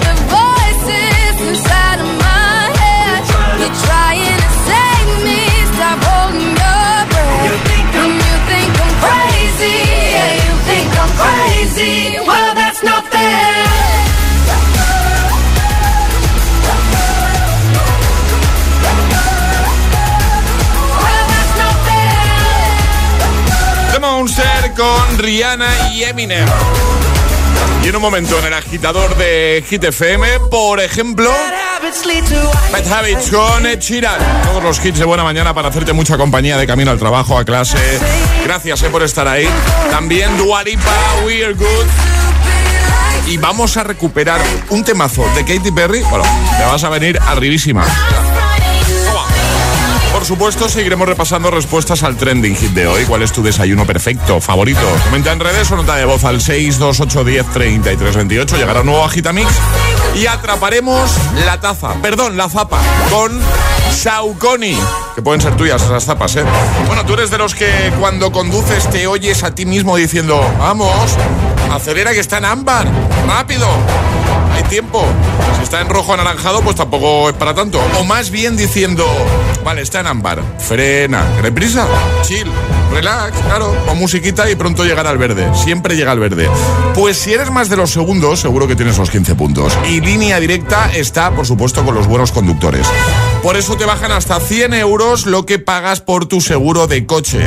stop 5.81 5.97
holding 6.05 6.53
your 6.61 6.95
breath. 7.09 7.41
And 8.01 8.13
you 8.25 8.35
think 8.49 8.71
I'm 8.83 8.93
crazy, 9.01 9.77
yeah, 10.13 10.45
you 10.45 10.53
think 10.69 10.89
I'm 11.01 11.13
crazy. 11.21 11.93
Well, 12.29 12.53
that's 12.53 12.81
not 12.83 13.03
fair. 13.09 13.65
Well, 21.01 21.25
that's 21.33 21.53
not 21.61 21.75
fair. 21.87 22.21
The 23.93 23.99
Monster 23.99 24.63
con 24.77 25.17
Rihanna 25.17 25.71
y 25.93 26.03
Eminem. 26.03 26.49
Y 27.83 27.87
en 27.87 27.95
un 27.95 28.01
momento 28.01 28.37
en 28.37 28.45
el 28.45 28.53
agitador 28.53 29.15
de 29.17 29.63
Hit 29.67 29.83
FM, 29.83 30.41
por 30.51 30.79
ejemplo, 30.79 31.31
Bad 32.71 32.93
Habits 32.93 33.31
con 33.31 33.65
Ed 33.65 33.79
Sheeran. 33.79 34.19
Todos 34.43 34.63
los 34.63 34.85
hits 34.85 34.99
de 34.99 35.05
buena 35.05 35.23
mañana 35.23 35.51
para 35.55 35.69
hacerte 35.69 35.93
mucha 35.93 36.15
compañía 36.15 36.55
de 36.55 36.67
camino 36.67 36.91
al 36.91 36.99
trabajo, 36.99 37.39
a 37.39 37.43
clase. 37.43 37.77
Gracias 38.43 38.83
eh, 38.83 38.89
por 38.91 39.01
estar 39.01 39.27
ahí. 39.27 39.47
También 39.89 40.37
Dua 40.37 40.63
Lipa, 40.63 40.95
We're 41.25 41.53
Good. 41.53 41.87
Y 43.27 43.37
vamos 43.37 43.77
a 43.77 43.83
recuperar 43.83 44.41
un 44.69 44.83
temazo 44.83 45.25
de 45.33 45.43
Katy 45.43 45.71
Perry. 45.71 46.01
Bueno, 46.03 46.23
te 46.57 46.63
vas 46.65 46.83
a 46.83 46.89
venir 46.89 47.19
arribísima. 47.19 47.83
Por 50.21 50.27
supuesto, 50.27 50.69
seguiremos 50.69 51.09
repasando 51.09 51.49
respuestas 51.49 52.03
al 52.03 52.15
trending 52.15 52.55
hit 52.55 52.73
de 52.73 52.85
hoy. 52.85 53.05
¿Cuál 53.05 53.23
es 53.23 53.31
tu 53.31 53.41
desayuno 53.41 53.87
perfecto, 53.87 54.39
favorito? 54.39 54.79
Comenta 55.05 55.31
en 55.31 55.39
redes 55.39 55.71
o 55.71 55.75
nota 55.75 55.95
de 55.95 56.05
voz 56.05 56.23
al 56.25 56.41
628103328. 56.41 58.55
Llegará 58.55 58.81
un 58.81 58.85
nuevo 58.85 59.03
Agitamix 59.03 59.49
y 60.13 60.27
atraparemos 60.27 61.09
la 61.43 61.59
taza, 61.59 61.95
perdón, 62.03 62.37
la 62.37 62.49
zapa, 62.49 62.79
con 63.09 63.41
Saucony. 63.89 64.77
Que 65.15 65.23
pueden 65.23 65.41
ser 65.41 65.57
tuyas 65.57 65.81
esas 65.81 66.05
zapas, 66.05 66.35
¿eh? 66.35 66.45
Bueno, 66.85 67.03
tú 67.03 67.15
eres 67.15 67.31
de 67.31 67.39
los 67.39 67.55
que 67.55 67.91
cuando 67.99 68.31
conduces 68.31 68.87
te 68.91 69.07
oyes 69.07 69.43
a 69.43 69.55
ti 69.55 69.65
mismo 69.65 69.95
diciendo, 69.95 70.39
vamos, 70.59 71.17
acelera 71.73 72.11
que 72.11 72.19
está 72.19 72.37
en 72.37 72.45
ámbar, 72.45 72.85
rápido. 73.27 73.67
Hay 74.53 74.61
tiempo. 74.65 75.03
Si 75.61 75.65
está 75.65 75.79
en 75.81 75.89
rojo 75.89 76.11
anaranjado, 76.11 76.61
pues 76.63 76.75
tampoco 76.75 77.29
es 77.29 77.35
para 77.35 77.53
tanto. 77.53 77.79
O 77.99 78.03
más 78.03 78.31
bien 78.31 78.57
diciendo, 78.57 79.05
vale, 79.63 79.83
está 79.83 79.99
en 79.99 80.07
ámbar, 80.07 80.41
frena, 80.57 81.23
¿qué 81.39 81.51
prisa? 81.51 81.85
Chill, 82.23 82.47
relax, 82.91 83.37
claro, 83.45 83.75
con 83.85 83.99
musiquita 83.99 84.49
y 84.49 84.55
pronto 84.55 84.83
llegará 84.85 85.11
al 85.11 85.19
verde. 85.19 85.47
Siempre 85.53 85.95
llega 85.95 86.13
al 86.13 86.19
verde. 86.19 86.49
Pues 86.95 87.17
si 87.17 87.33
eres 87.33 87.51
más 87.51 87.69
de 87.69 87.77
los 87.77 87.91
segundos, 87.91 88.39
seguro 88.39 88.67
que 88.67 88.75
tienes 88.75 88.97
los 88.97 89.11
15 89.11 89.35
puntos. 89.35 89.77
Y 89.87 90.01
línea 90.01 90.39
directa 90.39 90.89
está, 90.95 91.29
por 91.29 91.45
supuesto, 91.45 91.85
con 91.85 91.93
los 91.93 92.07
buenos 92.07 92.31
conductores. 92.31 92.87
Por 93.41 93.57
eso 93.57 93.75
te 93.75 93.85
bajan 93.85 94.11
hasta 94.11 94.39
100 94.39 94.75
euros 94.75 95.25
lo 95.25 95.47
que 95.47 95.57
pagas 95.57 96.01
por 96.01 96.27
tu 96.27 96.41
seguro 96.41 96.85
de 96.85 97.07
coche. 97.07 97.39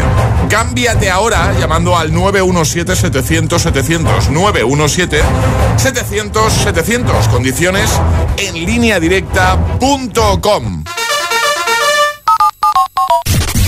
Cámbiate 0.49 1.09
ahora 1.11 1.53
llamando 1.59 1.97
al 1.97 2.13
917-700-700. 2.13 4.31
917-700-700. 4.31 7.29
Condiciones 7.31 7.91
en 8.39 8.67
lineadirecta.com. 8.67 10.85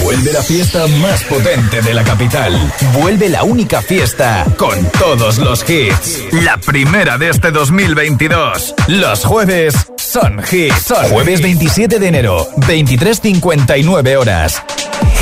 Vuelve 0.02 0.32
la 0.32 0.42
fiesta 0.42 0.86
más 1.00 1.22
potente 1.24 1.82
de 1.82 1.94
la 1.94 2.04
capital. 2.04 2.54
Vuelve 2.92 3.28
la 3.28 3.42
única 3.44 3.82
fiesta 3.82 4.44
con 4.56 4.84
todos 4.92 5.38
los 5.38 5.68
hits. 5.68 6.22
La 6.32 6.58
primera 6.58 7.18
de 7.18 7.30
este 7.30 7.50
2022. 7.50 8.74
Los 8.88 9.24
jueves 9.24 9.74
son 10.20 10.40
hits. 10.50 10.82
Son 10.82 11.04
jueves 11.10 11.42
27 11.42 11.98
de 11.98 12.08
enero, 12.08 12.48
23.59 12.56 14.16
horas. 14.16 14.62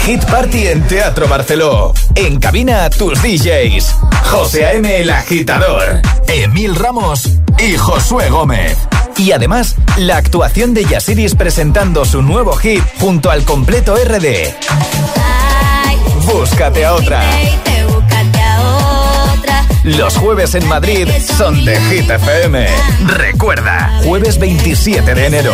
Hit 0.05 0.25
Party 0.25 0.69
en 0.69 0.87
Teatro 0.87 1.27
Barceló. 1.27 1.93
En 2.15 2.39
cabina 2.39 2.89
tus 2.91 3.21
DJs. 3.21 3.93
José 4.31 4.67
A.M. 4.67 5.01
el 5.01 5.11
agitador. 5.11 6.01
Emil 6.29 6.77
Ramos 6.77 7.29
y 7.59 7.77
Josué 7.77 8.31
Gómez. 8.31 8.79
Y 9.17 9.33
además, 9.33 9.75
la 9.97 10.17
actuación 10.17 10.75
de 10.75 10.85
Yasiris 10.85 11.35
presentando 11.35 12.05
su 12.05 12.23
nuevo 12.23 12.55
hit 12.55 12.83
junto 13.01 13.31
al 13.31 13.45
completo 13.45 13.97
RD. 13.97 14.55
Búscate 16.27 16.85
a 16.85 16.95
otra. 16.95 17.21
Los 19.85 20.17
jueves 20.17 20.55
en 20.55 20.67
Madrid 20.67 21.07
son 21.37 21.63
de 21.63 21.79
Hit 21.79 22.11
FM. 22.11 22.67
Recuerda, 23.05 24.01
jueves 24.03 24.39
27 24.39 25.15
de 25.15 25.27
enero. 25.27 25.53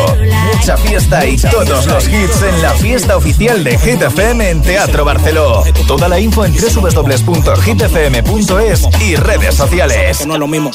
Mucha 0.55 0.77
fiesta 0.77 1.27
y 1.27 1.37
todos 1.37 1.87
los 1.87 2.07
hits 2.09 2.43
en 2.43 2.63
la 2.63 2.71
fiesta 2.71 3.17
oficial 3.17 3.65
de 3.65 3.77
Hit 3.77 4.01
FM 4.03 4.51
en 4.51 4.63
Teatro 4.63 5.05
Barceló. 5.05 5.65
Toda 5.89 6.07
la 6.09 6.21
info 6.21 6.45
en 6.45 6.55
www.hitfm.es 6.55 7.29
y 9.01 9.17
redes 9.17 9.57
sociales. 9.57 10.25
No 10.25 10.35
es 10.35 10.41
lo 10.41 10.47
mismo. 10.47 10.71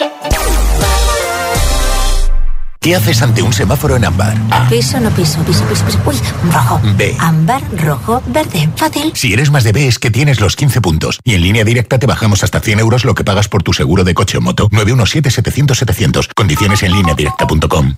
¿Qué 2.86 2.96
haces 2.96 3.20
ante 3.24 3.42
un 3.42 3.52
semáforo 3.52 3.96
en 3.96 4.06
ámbar? 4.06 4.38
A. 4.52 4.70
Piso, 4.70 5.00
no 5.00 5.10
piso, 5.10 5.40
piso, 5.40 5.66
piso, 5.66 5.84
piso. 5.86 5.98
Uy, 6.06 6.16
rojo. 6.54 6.80
B. 6.96 7.16
Ámbar, 7.18 7.64
rojo, 7.84 8.22
verde. 8.28 8.70
Fácil. 8.76 9.12
Si 9.16 9.34
eres 9.34 9.50
más 9.50 9.64
de 9.64 9.72
B 9.72 9.88
es 9.88 9.98
que 9.98 10.12
tienes 10.12 10.40
los 10.40 10.56
15 10.56 10.82
puntos. 10.82 11.20
Y 11.24 11.34
en 11.34 11.42
línea 11.42 11.64
directa 11.64 11.98
te 11.98 12.06
bajamos 12.06 12.44
hasta 12.44 12.60
100 12.60 12.80
euros 12.82 13.04
lo 13.04 13.16
que 13.16 13.24
pagas 13.24 13.48
por 13.48 13.64
tu 13.64 13.74
seguro 13.74 14.04
de 14.04 14.14
coche 14.14 14.38
o 14.38 14.42
moto. 14.42 14.70
917-700-700. 14.70 16.28
Condiciones 16.36 16.84
en 16.84 16.92
línea 16.92 17.16
directa.com. 17.16 17.96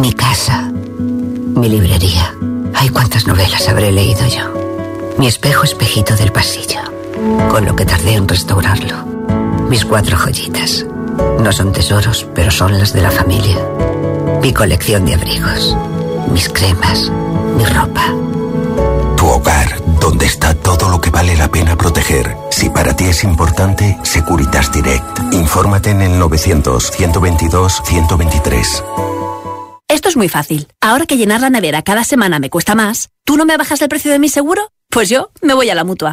Mi 0.00 0.12
casa. 0.12 0.70
Mi 0.70 1.68
librería. 1.68 2.32
Ay, 2.76 2.90
cuántas 2.90 3.26
novelas 3.26 3.68
habré 3.68 3.90
leído 3.90 4.24
yo. 4.28 5.16
Mi 5.18 5.26
espejo 5.26 5.64
espejito 5.64 6.14
del 6.14 6.30
pasillo. 6.30 6.78
Con 7.50 7.64
lo 7.64 7.74
que 7.74 7.84
tardé 7.84 8.14
en 8.14 8.28
restaurarlo. 8.28 9.04
Mis 9.68 9.84
cuatro 9.84 10.16
joyitas. 10.16 10.86
No 11.40 11.50
son 11.50 11.72
tesoros, 11.72 12.24
pero 12.36 12.52
son 12.52 12.78
las 12.78 12.92
de 12.92 13.02
la 13.02 13.10
familia. 13.10 13.56
Mi 14.40 14.52
colección 14.52 15.04
de 15.04 15.14
abrigos. 15.14 15.76
Mis 16.32 16.48
cremas. 16.48 17.10
Mi 17.56 17.64
ropa. 17.64 18.06
Tu 19.16 19.26
hogar, 19.26 19.82
donde 20.00 20.26
está 20.26 20.54
todo 20.54 20.88
lo 20.88 21.00
que 21.00 21.10
vale 21.10 21.36
la 21.36 21.50
pena 21.50 21.76
proteger. 21.76 22.36
Si 22.50 22.70
para 22.70 22.94
ti 22.94 23.02
es 23.04 23.24
importante, 23.24 23.98
Securitas 24.02 24.70
Direct. 24.72 25.32
Infórmate 25.32 25.90
en 25.90 26.02
el 26.02 26.20
900-122-123. 26.20 28.84
Esto 29.88 30.08
es 30.08 30.16
muy 30.16 30.28
fácil. 30.28 30.68
Ahora 30.80 31.06
que 31.06 31.16
llenar 31.16 31.40
la 31.40 31.50
nevera 31.50 31.82
cada 31.82 32.04
semana 32.04 32.38
me 32.38 32.50
cuesta 32.50 32.76
más, 32.76 33.10
¿tú 33.24 33.36
no 33.36 33.44
me 33.44 33.56
bajas 33.56 33.82
el 33.82 33.88
precio 33.88 34.12
de 34.12 34.20
mi 34.20 34.28
seguro? 34.28 34.70
Pues 34.90 35.10
yo 35.10 35.30
me 35.42 35.52
voy 35.52 35.68
a 35.68 35.74
la 35.74 35.84
mutua. 35.84 36.10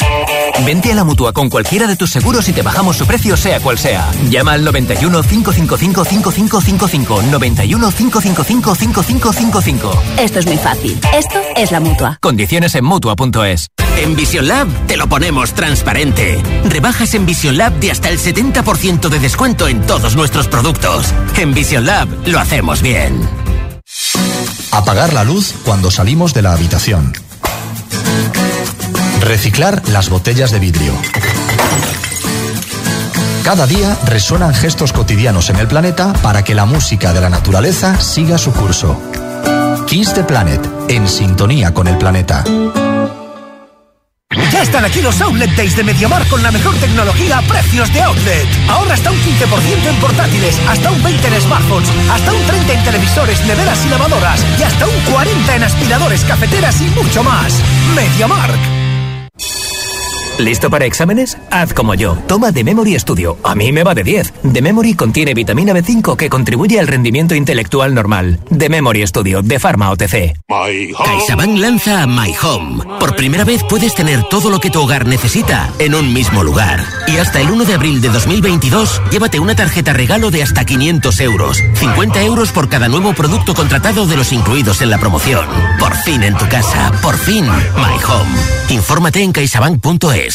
Vente 0.66 0.92
a 0.92 0.96
la 0.96 1.06
mutua 1.06 1.32
con 1.32 1.50
cualquiera 1.50 1.88
de 1.88 1.96
tus 1.96 2.10
seguros 2.10 2.48
y 2.50 2.54
te 2.54 2.62
bajamos 2.62 2.98
su 2.98 3.08
precio, 3.08 3.38
sea 3.38 3.62
cual 3.62 3.78
sea. 3.78 4.12
Llama 4.30 4.52
al 4.52 4.66
91 4.66 5.24
555 5.24 6.04
5555. 6.04 7.22
91 7.24 7.92
555 7.92 8.76
5555. 8.76 10.04
Esto 10.18 10.40
es 10.40 10.46
muy 10.46 10.58
fácil. 10.58 11.00
Esto 11.14 11.40
es 11.56 11.72
la 11.72 11.80
mutua. 11.80 12.18
Condiciones 12.22 12.76
en 12.76 12.84
mutua.es. 12.84 13.68
En 13.98 14.14
Vision 14.14 14.50
Lab 14.50 14.68
te 14.88 14.98
lo 14.98 15.08
ponemos 15.08 15.54
transparente. 15.54 16.44
Rebajas 16.66 17.14
en 17.14 17.26
Vision 17.26 17.58
Lab 17.58 17.72
de 17.80 17.92
hasta 17.92 18.10
el 18.10 18.20
70% 18.20 19.08
de 19.08 19.20
descuento 19.20 19.70
en 19.70 19.86
todos 19.86 20.18
nuestros 20.18 20.50
productos. 20.50 21.14
En 21.38 21.54
Vision 21.54 21.86
Lab 21.86 22.10
lo 22.26 22.40
hacemos 22.40 22.82
bien. 22.82 23.22
Apagar 24.72 25.14
la 25.14 25.24
luz 25.24 25.54
cuando 25.64 25.90
salimos 25.92 26.34
de 26.34 26.42
la 26.42 26.52
habitación. 26.52 27.14
Reciclar 29.26 29.82
las 29.90 30.10
botellas 30.10 30.52
de 30.52 30.60
vidrio. 30.60 30.94
Cada 33.44 33.66
día 33.66 33.98
resuenan 34.06 34.54
gestos 34.54 34.94
cotidianos 34.94 35.50
en 35.50 35.56
el 35.56 35.68
planeta 35.68 36.14
para 36.22 36.44
que 36.44 36.54
la 36.54 36.66
música 36.66 37.12
de 37.12 37.22
la 37.22 37.30
naturaleza 37.30 38.00
siga 38.00 38.38
su 38.38 38.54
curso. 38.54 39.02
Kiss 39.88 40.14
the 40.14 40.24
Planet, 40.24 40.62
en 40.90 41.08
sintonía 41.08 41.74
con 41.74 41.88
el 41.88 41.98
planeta. 41.98 42.44
Ya 44.52 44.62
están 44.62 44.86
aquí 44.86 45.02
los 45.02 45.20
Outlet 45.22 45.56
Days 45.56 45.76
de 45.76 45.84
Mediamar 45.84 46.28
con 46.28 46.44
la 46.44 46.52
mejor 46.52 46.76
tecnología 46.76 47.40
a 47.40 47.42
precios 47.42 47.92
de 47.94 48.02
outlet. 48.04 48.48
Ahorra 48.70 48.94
hasta 48.94 49.10
un 49.10 49.18
15% 49.18 49.90
en 49.90 49.96
portátiles, 49.96 50.60
hasta 50.70 50.92
un 50.92 51.02
20% 51.02 51.34
en 51.34 51.42
smartphones, 51.42 51.90
hasta 52.12 52.32
un 52.32 52.42
30% 52.44 52.78
en 52.78 52.84
televisores, 52.84 53.44
neveras 53.48 53.86
y 53.86 53.90
lavadoras 53.90 54.46
y 54.60 54.64
hasta 54.64 54.86
un 54.86 54.96
40% 55.06 55.56
en 55.56 55.64
aspiradores, 55.64 56.24
cafeteras 56.26 56.80
y 56.82 56.90
mucho 56.90 57.24
más. 57.24 57.60
Mediamark. 57.96 58.75
¿Listo 60.39 60.69
para 60.69 60.86
exámenes? 60.86 61.38
Haz 61.50 61.74
como 61.74 61.93
yo. 61.93 62.17
Toma 62.28 62.52
The 62.52 62.65
Memory 62.65 63.00
Studio. 63.00 63.38
A 63.41 63.56
mí 63.56 63.71
me 63.71 63.84
va 63.84 63.95
de 63.95 64.04
10. 64.04 64.34
The 64.54 64.62
Memory 64.62 64.93
contiene 64.95 65.34
vitamina 65.34 65.71
B5 65.74 66.17
que 66.17 66.30
contribuye 66.30 66.78
al 66.78 66.88
rendimiento 66.88 67.36
intelectual 67.36 67.93
normal. 67.93 68.39
The 68.56 68.67
Memory 68.67 69.08
Studio 69.08 69.41
de 69.41 69.60
Pharma 69.60 69.91
OTC. 69.91 70.36
CaixaBank 70.50 71.58
lanza 71.58 72.06
My 72.06 72.36
Home. 72.43 72.84
Por 73.00 73.15
primera 73.15 73.45
vez 73.45 73.63
puedes 73.63 73.95
tener 73.95 74.24
todo 74.24 74.50
lo 74.50 74.60
que 74.60 74.69
tu 74.69 74.82
hogar 74.82 75.06
necesita 75.06 75.71
en 75.80 75.95
un 75.95 76.13
mismo 76.13 76.43
lugar. 76.43 76.84
Y 77.08 77.15
hasta 77.15 77.39
el 77.39 77.50
1 77.50 77.63
de 77.63 77.74
abril 77.74 78.02
de 78.02 78.10
2022, 78.10 79.02
llévate 79.12 79.39
una 79.39 79.56
tarjeta 79.56 79.93
regalo 79.93 80.32
de 80.32 80.43
hasta 80.43 80.65
500 80.65 81.17
euros. 81.21 81.63
50 81.76 82.21
euros 82.24 82.52
por 82.52 82.67
cada 82.67 82.89
nuevo 82.89 83.13
producto 83.13 83.54
contratado 83.54 84.06
de 84.06 84.17
los 84.17 84.34
incluidos 84.34 84.82
en 84.82 84.89
la 84.89 84.98
promoción. 84.98 85.45
Por 85.80 85.95
fin 85.95 86.24
en 86.24 86.36
tu 86.36 86.48
casa. 86.50 86.91
Por 87.02 87.17
fin 87.17 87.45
My 87.45 88.04
Home. 88.06 88.36
Infórmate 88.69 89.21
en 89.21 89.32
caixabank.es. 89.32 90.25
For 90.26 90.32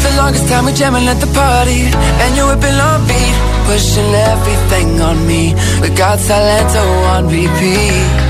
the 0.00 0.12
longest 0.18 0.48
time 0.48 0.66
we 0.66 0.72
jamming 0.74 1.08
at 1.08 1.18
the 1.18 1.32
party 1.32 1.88
And 2.20 2.36
you 2.36 2.44
whipping 2.44 2.78
on 2.78 3.06
beat 3.08 3.36
Pushing 3.64 4.12
everything 4.12 5.00
on 5.00 5.26
me. 5.26 5.54
We 5.80 5.88
got 5.96 6.18
Salento 6.18 6.84
on 7.14 7.24
repeat 7.28 8.29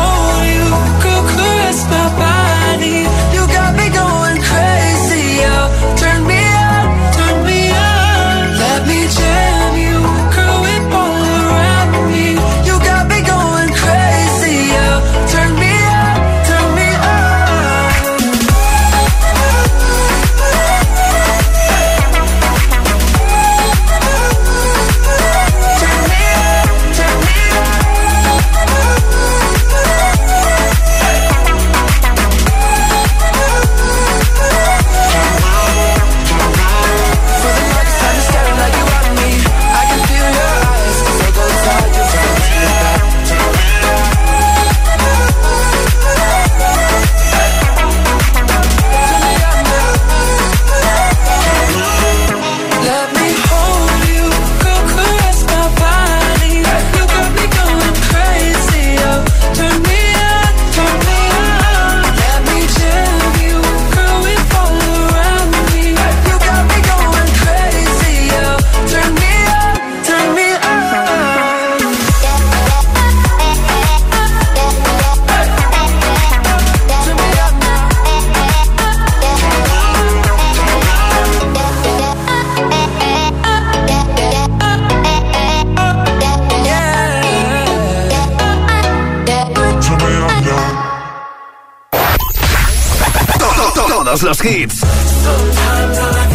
Todos 94.11 94.23
los 94.23 94.43
hits. 94.43 94.75
Sometimes 94.75 95.99
all 95.99 96.13
I. 96.13 96.31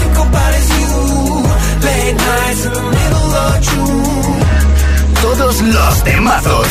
Todos 5.21 5.61
los 5.61 6.05
temazos. 6.05 6.67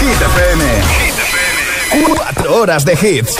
Hit 0.00 0.22
FM. 0.22 0.64
Cuatro 2.06 2.56
horas 2.56 2.86
de 2.86 2.94
hits. 2.94 3.36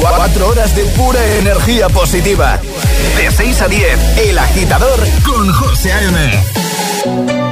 Cuatro 0.00 0.48
horas 0.48 0.74
de 0.74 0.82
pura 0.96 1.24
energía 1.36 1.88
positiva. 1.90 2.58
De 3.16 3.30
6 3.30 3.62
a 3.62 3.68
10, 3.68 4.18
El 4.18 4.36
Agitador 4.38 4.98
con 5.24 5.52
José 5.52 5.92
A.M. 5.92 7.51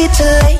Habits 0.00 0.20
lead 0.20 0.40
to 0.40 0.46
late 0.46 0.59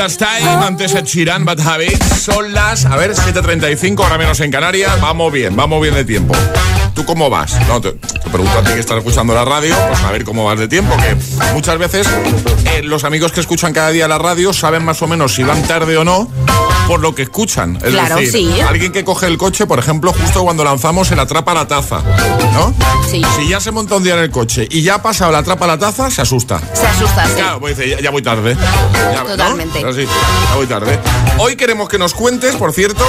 Last 0.00 0.18
Time, 0.18 0.48
antes 0.64 0.94
Ed 0.94 1.04
Sheeran, 1.04 1.44
Bad 1.44 1.60
Habits. 1.60 2.22
Son 2.22 2.54
las, 2.54 2.86
a 2.86 2.96
ver, 2.96 3.12
7.35, 3.12 4.02
ahora 4.02 4.16
menos 4.16 4.40
en 4.40 4.50
Canarias. 4.50 4.98
Vamos 4.98 5.30
bien, 5.30 5.54
vamos 5.54 5.82
bien 5.82 5.92
de 5.92 6.06
tiempo. 6.06 6.32
¿Tú 6.94 7.04
cómo 7.04 7.28
vas? 7.28 7.60
No, 7.68 7.82
te, 7.82 7.92
te 7.92 8.30
pregunto 8.30 8.58
a 8.58 8.62
ti 8.62 8.72
que 8.72 8.80
estás 8.80 8.96
escuchando 8.96 9.34
la 9.34 9.44
radio, 9.44 9.74
pues 9.88 10.00
a 10.02 10.10
ver 10.10 10.24
cómo 10.24 10.46
vas 10.46 10.58
de 10.58 10.68
tiempo, 10.68 10.96
que 10.96 11.14
muchas 11.52 11.76
veces 11.76 12.08
eh, 12.64 12.82
los 12.82 13.04
amigos 13.04 13.32
que 13.32 13.40
escuchan 13.40 13.74
cada 13.74 13.90
día 13.90 14.08
la 14.08 14.16
radio 14.16 14.54
saben 14.54 14.82
más 14.86 15.02
o 15.02 15.06
menos 15.06 15.34
si 15.34 15.42
van 15.42 15.62
tarde 15.64 15.98
o 15.98 16.04
no 16.04 16.30
por 16.90 16.98
lo 16.98 17.14
que 17.14 17.22
escuchan. 17.22 17.76
Es 17.84 17.92
Claro, 17.92 18.16
decir, 18.16 18.52
sí. 18.52 18.60
alguien 18.62 18.90
que 18.90 19.04
coge 19.04 19.28
el 19.28 19.38
coche, 19.38 19.64
por 19.64 19.78
ejemplo, 19.78 20.12
justo 20.12 20.42
cuando 20.42 20.64
lanzamos 20.64 21.08
el 21.12 21.20
atrapa 21.20 21.54
la 21.54 21.68
taza, 21.68 22.02
¿no? 22.52 22.74
Sí. 23.08 23.22
Si 23.36 23.46
ya 23.46 23.60
se 23.60 23.70
monta 23.70 23.94
un 23.94 24.02
día 24.02 24.14
en 24.14 24.18
el 24.24 24.30
coche 24.32 24.66
y 24.68 24.82
ya 24.82 24.96
ha 24.96 25.02
pasado 25.02 25.30
la 25.30 25.38
atrapa 25.38 25.68
la 25.68 25.78
taza, 25.78 26.10
se 26.10 26.20
asusta. 26.20 26.60
Se 26.72 26.88
asusta, 26.88 27.28
sí. 27.28 27.34
Claro, 27.36 27.60
pues 27.60 27.76
dice, 27.78 27.90
ya, 27.90 28.00
ya 28.00 28.10
voy 28.10 28.22
tarde. 28.22 28.56
Totalmente. 29.24 29.78
Sí, 29.94 30.04
ya 30.50 30.56
voy 30.56 30.66
tarde. 30.66 30.98
Hoy 31.38 31.54
queremos 31.54 31.88
que 31.88 31.96
nos 31.96 32.12
cuentes, 32.12 32.56
por 32.56 32.72
cierto, 32.72 33.04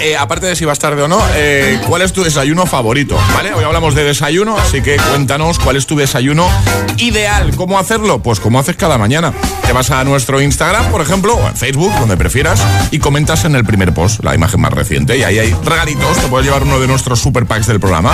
eh, 0.00 0.16
aparte 0.16 0.46
de 0.46 0.56
si 0.56 0.64
vas 0.64 0.78
tarde 0.78 1.02
o 1.02 1.08
no, 1.08 1.20
eh, 1.34 1.78
¿cuál 1.86 2.02
es 2.02 2.12
tu 2.12 2.22
desayuno 2.22 2.66
favorito? 2.66 3.18
¿Vale? 3.34 3.52
Hoy 3.52 3.64
hablamos 3.64 3.94
de 3.94 4.04
desayuno, 4.04 4.56
así 4.56 4.80
que 4.80 4.96
cuéntanos 4.96 5.58
cuál 5.58 5.76
es 5.76 5.86
tu 5.86 5.96
desayuno 5.96 6.48
ideal. 6.96 7.54
¿Cómo 7.56 7.78
hacerlo? 7.78 8.22
Pues 8.22 8.40
como 8.40 8.58
haces 8.58 8.76
cada 8.76 8.98
mañana. 8.98 9.32
Te 9.66 9.72
vas 9.72 9.90
a 9.90 10.02
nuestro 10.04 10.40
Instagram, 10.40 10.90
por 10.90 11.02
ejemplo, 11.02 11.34
o 11.34 11.48
en 11.48 11.56
Facebook, 11.56 11.92
donde 11.98 12.16
prefieras, 12.16 12.60
y 12.90 12.98
comentas 12.98 13.44
en 13.44 13.54
el 13.54 13.64
primer 13.64 13.92
post, 13.92 14.24
la 14.24 14.34
imagen 14.34 14.60
más 14.60 14.72
reciente, 14.72 15.18
y 15.18 15.22
ahí 15.22 15.38
hay 15.38 15.54
regalitos. 15.64 16.16
Te 16.18 16.28
puedes 16.28 16.46
llevar 16.46 16.62
uno 16.62 16.80
de 16.80 16.86
nuestros 16.86 17.20
super 17.20 17.46
packs 17.46 17.66
del 17.66 17.78
programa. 17.78 18.12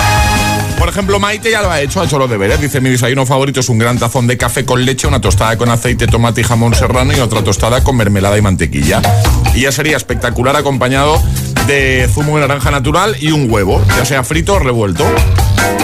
Por 0.77 0.89
ejemplo, 0.89 1.19
Maite 1.19 1.49
ya 1.49 1.63
lo 1.63 1.71
ha 1.71 1.81
hecho, 1.81 2.01
ha 2.01 2.05
hecho 2.05 2.19
los 2.19 2.29
deberes. 2.29 2.61
Dice, 2.61 2.81
mi 2.81 2.89
desayuno 2.91 3.25
favorito 3.25 3.61
es 3.61 3.69
un 3.69 3.79
gran 3.79 3.97
tazón 3.97 4.27
de 4.27 4.37
café 4.37 4.63
con 4.63 4.85
leche, 4.85 5.07
una 5.07 5.19
tostada 5.19 5.57
con 5.57 5.69
aceite, 5.69 6.05
tomate 6.05 6.41
y 6.41 6.43
jamón 6.43 6.75
serrano 6.75 7.13
y 7.17 7.19
otra 7.19 7.43
tostada 7.43 7.83
con 7.83 7.97
mermelada 7.97 8.37
y 8.37 8.41
mantequilla. 8.41 9.01
Y 9.55 9.61
ya 9.61 9.71
sería 9.71 9.97
espectacular 9.97 10.55
acompañado 10.55 11.19
de 11.67 12.09
zumo 12.13 12.35
de 12.39 12.47
naranja 12.47 12.71
natural 12.71 13.17
y 13.19 13.31
un 13.31 13.51
huevo, 13.51 13.83
ya 13.97 14.05
sea 14.05 14.23
frito 14.23 14.55
o 14.55 14.59
revuelto. 14.59 15.03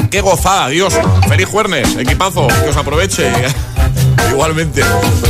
¡Qué 0.09 0.21
gozada, 0.21 0.69
Dios! 0.69 0.97
¡Feliz 1.27 1.47
jueves! 1.47 1.97
Equipazo, 1.97 2.47
que 2.47 2.69
os 2.69 2.77
aproveche. 2.77 3.29
Igualmente. 4.29 4.81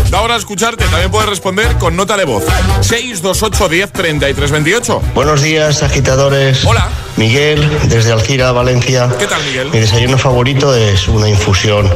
Da 0.09 0.21
hora 0.21 0.35
a 0.35 0.37
escucharte. 0.37 0.85
También 0.85 1.11
puedes 1.11 1.29
responder 1.29 1.77
con 1.77 1.95
nota 1.95 2.15
de 2.17 2.25
voz. 2.25 2.43
628 2.81 3.69
10 3.69 3.91
33 3.91 4.51
28. 4.51 5.01
Buenos 5.13 5.41
días, 5.41 5.83
agitadores. 5.83 6.63
Hola. 6.65 6.87
Miguel, 7.15 7.69
desde 7.89 8.11
Alcira, 8.11 8.51
Valencia. 8.51 9.07
¿Qué 9.19 9.27
tal, 9.27 9.43
Miguel? 9.43 9.69
Mi 9.71 9.79
desayuno 9.79 10.17
favorito 10.17 10.73
es 10.75 11.07
una 11.07 11.29
infusión 11.29 11.87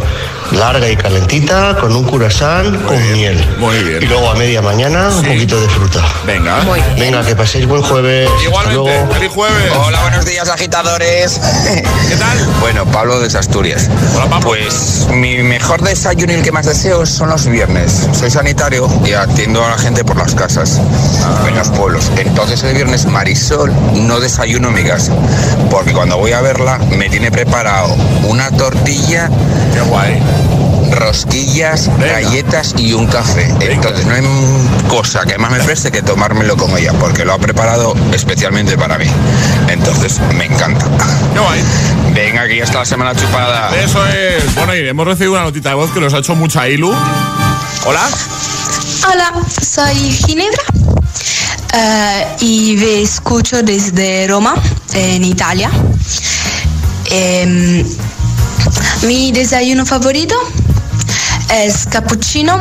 larga 0.52 0.88
y 0.90 0.96
calentita 0.96 1.76
con 1.82 1.96
un 1.96 2.04
curasán 2.04 2.78
con 2.84 3.12
miel. 3.14 3.44
Muy 3.58 3.78
bien. 3.84 4.04
Y 4.04 4.06
luego 4.06 4.30
a 4.30 4.36
media 4.36 4.62
mañana 4.62 5.10
un 5.10 5.24
poquito 5.24 5.60
de 5.60 5.68
fruta. 5.70 6.06
Venga. 6.26 6.62
Muy 6.62 6.80
bien. 6.80 7.00
Venga, 7.00 7.26
que 7.26 7.36
paséis 7.36 7.66
buen 7.66 7.82
jueves. 7.82 8.30
Hasta 8.30 8.44
Igualmente. 8.44 8.76
luego. 8.84 9.14
¡Feliz 9.14 9.32
jueves! 9.32 9.72
Hola, 9.76 10.02
buenos 10.04 10.26
días, 10.26 10.50
agitadores. 10.50 11.42
¿Qué 12.10 12.16
tal? 12.16 12.38
Bueno, 12.62 12.86
Pablo 12.86 13.20
desde 13.20 13.40
Asturias. 13.40 13.90
Hola, 14.16 14.26
Pablo. 14.30 14.48
Pues 14.50 15.08
mi 15.12 15.38
mejor 15.40 15.82
desayuno 15.82 16.32
y 16.32 16.36
el 16.36 16.44
que 16.44 16.52
más 16.52 16.68
deseo 16.68 16.87
son 17.06 17.30
los 17.30 17.46
viernes. 17.48 18.08
Soy 18.14 18.32
sanitario 18.32 18.88
y 19.06 19.12
atiendo 19.12 19.64
a 19.64 19.70
la 19.70 19.78
gente 19.78 20.06
por 20.06 20.16
las 20.16 20.34
casas, 20.34 20.80
en 21.48 21.56
los 21.56 21.70
pueblos. 21.70 22.10
Entonces 22.18 22.64
el 22.64 22.76
viernes 22.76 23.06
Marisol 23.06 23.74
no 24.08 24.20
desayuno 24.22 24.70
en 24.70 24.74
mi 24.74 24.84
casa, 24.84 25.14
porque 25.70 25.92
cuando 25.92 26.18
voy 26.18 26.32
a 26.32 26.42
verla 26.42 26.78
me 26.78 27.10
tiene 27.10 27.30
preparado 27.30 27.94
una 28.28 28.50
tortilla. 28.52 29.30
Rosquillas, 31.00 31.90
galletas 32.00 32.74
y 32.78 32.94
un 32.94 33.08
café. 33.08 33.54
Entonces 33.60 34.06
no 34.06 34.14
hay 34.14 34.22
cosa 34.88 35.26
que 35.26 35.38
más 35.38 35.52
me 35.52 35.60
preste 35.60 35.92
que 35.92 36.02
tomármelo 36.02 36.58
con 36.58 36.76
ella, 36.78 36.94
porque 37.00 37.26
lo 37.26 37.34
ha 37.34 37.38
preparado 37.38 37.94
especialmente 38.14 38.78
para 38.78 38.98
mí. 38.98 39.06
Entonces 39.70 40.20
me 40.36 40.46
encanta. 40.46 40.86
Qué 41.34 41.40
guay. 41.40 41.64
Venga, 42.14 42.42
aquí 42.44 42.60
está 42.60 42.80
la 42.80 42.86
semana 42.86 43.16
chupada. 43.16 43.76
Eso 43.78 44.06
es. 44.08 44.56
Bueno, 44.56 44.76
y 44.76 44.88
hemos 44.88 45.06
recibido 45.06 45.34
una 45.34 45.44
notita 45.44 45.70
de 45.70 45.76
voz 45.76 45.92
que 45.92 46.00
nos 46.00 46.14
ha 46.14 46.20
hecho 46.20 46.36
mucha 46.36 46.68
ilu. 46.68 46.94
Hola. 47.86 48.02
Hola, 49.10 49.32
soy 49.62 50.12
Ginebra 50.12 50.64
eh, 51.74 52.28
y 52.42 52.76
me 52.78 53.02
escucho 53.02 53.62
desde 53.62 54.28
Roma, 54.28 54.56
en 54.94 55.24
Italia. 55.24 55.70
Em, 57.10 57.86
mi 59.04 59.32
desayuno 59.32 59.86
favorito 59.86 60.36
es 61.54 61.86
cappuccino 61.88 62.60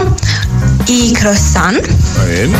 y 0.87 1.12
croissant. 1.14 1.76
Muy 2.18 2.30
bien. 2.32 2.53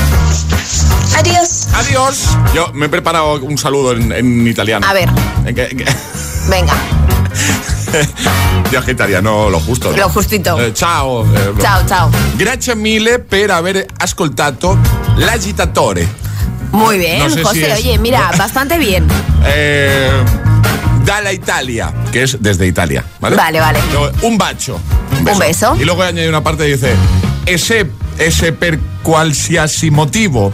Adiós. 1.19 1.69
Adiós. 1.75 2.37
Yo 2.55 2.71
me 2.75 2.87
he 2.87 2.89
preparado 2.89 3.35
un 3.37 3.57
saludo 3.59 3.93
en, 3.93 4.13
en 4.13 4.47
italiano. 4.47 4.87
A 4.87 4.93
ver. 4.93 5.09
Que- 5.55 5.87
Venga, 6.49 6.75
Yo 8.71 8.79
agitariano 8.79 9.49
lo 9.51 9.59
justo. 9.61 9.91
no? 9.91 9.97
lo 9.97 10.09
justito. 10.09 10.61
Eh, 10.61 10.73
ciao. 10.73 11.25
eh, 11.25 11.53
no. 11.55 11.61
Ciao, 11.61 11.83
ciao. 11.87 12.11
Grazie 12.37 12.75
mille 12.75 13.19
per 13.19 13.51
aver 13.51 13.87
ascoltato 13.99 14.79
l'agitatore. 15.17 16.07
Muy 16.73 16.99
bien, 16.99 17.21
No 17.21 17.29
sé 17.31 17.37
si 17.39 17.43
José. 17.45 17.73
es- 17.73 17.79
Oye, 17.79 17.99
mira, 17.99 18.31
bastante 18.39 18.79
bien. 18.79 19.07
Eh, 19.45 20.11
dalla 21.05 21.33
Italia, 21.33 21.93
que 22.13 22.25
es 22.25 22.37
desde 22.41 22.67
Italia. 22.67 23.05
Vale, 23.21 23.37
Vale, 23.37 23.61
un 24.23 24.37
bacio. 24.37 24.79
Un 25.19 25.39
beso. 25.39 25.77
Y 25.81 25.85
luego 25.85 26.03
añade 26.03 26.29
una 26.29 26.43
parte 26.43 26.69
y 26.69 26.73
dice: 26.73 26.95
Ese, 27.47 27.87
ese 28.19 28.53
per 28.53 28.79
qualsiasi 29.03 29.91
motivo 29.91 30.53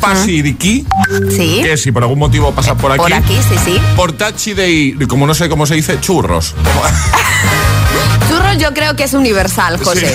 passi 0.00 0.42
di 0.42 0.54
qui. 0.54 0.86
Sí. 1.30 1.60
Que 1.62 1.76
si 1.76 1.90
por 1.92 2.02
algún 2.02 2.18
motivo 2.18 2.52
pasas 2.52 2.74
por 2.80 2.90
aquí. 2.92 3.00
Por 3.00 3.12
aquí, 3.12 3.36
sí, 3.48 3.56
sí. 3.64 3.80
Portacci 3.96 4.52
dei, 4.54 4.92
como 5.08 5.26
no 5.26 5.34
sé 5.34 5.48
cómo 5.48 5.66
se 5.66 5.74
dice, 5.74 5.98
churros. 6.00 6.54
Churros 8.28 8.58
yo 8.58 8.72
creo 8.74 8.96
que 8.96 9.04
es 9.04 9.14
universal, 9.14 9.78
José. 9.82 10.08
Sí. 10.08 10.14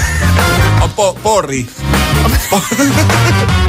O 0.81 0.87
po- 0.89 1.15
porri. 1.15 1.67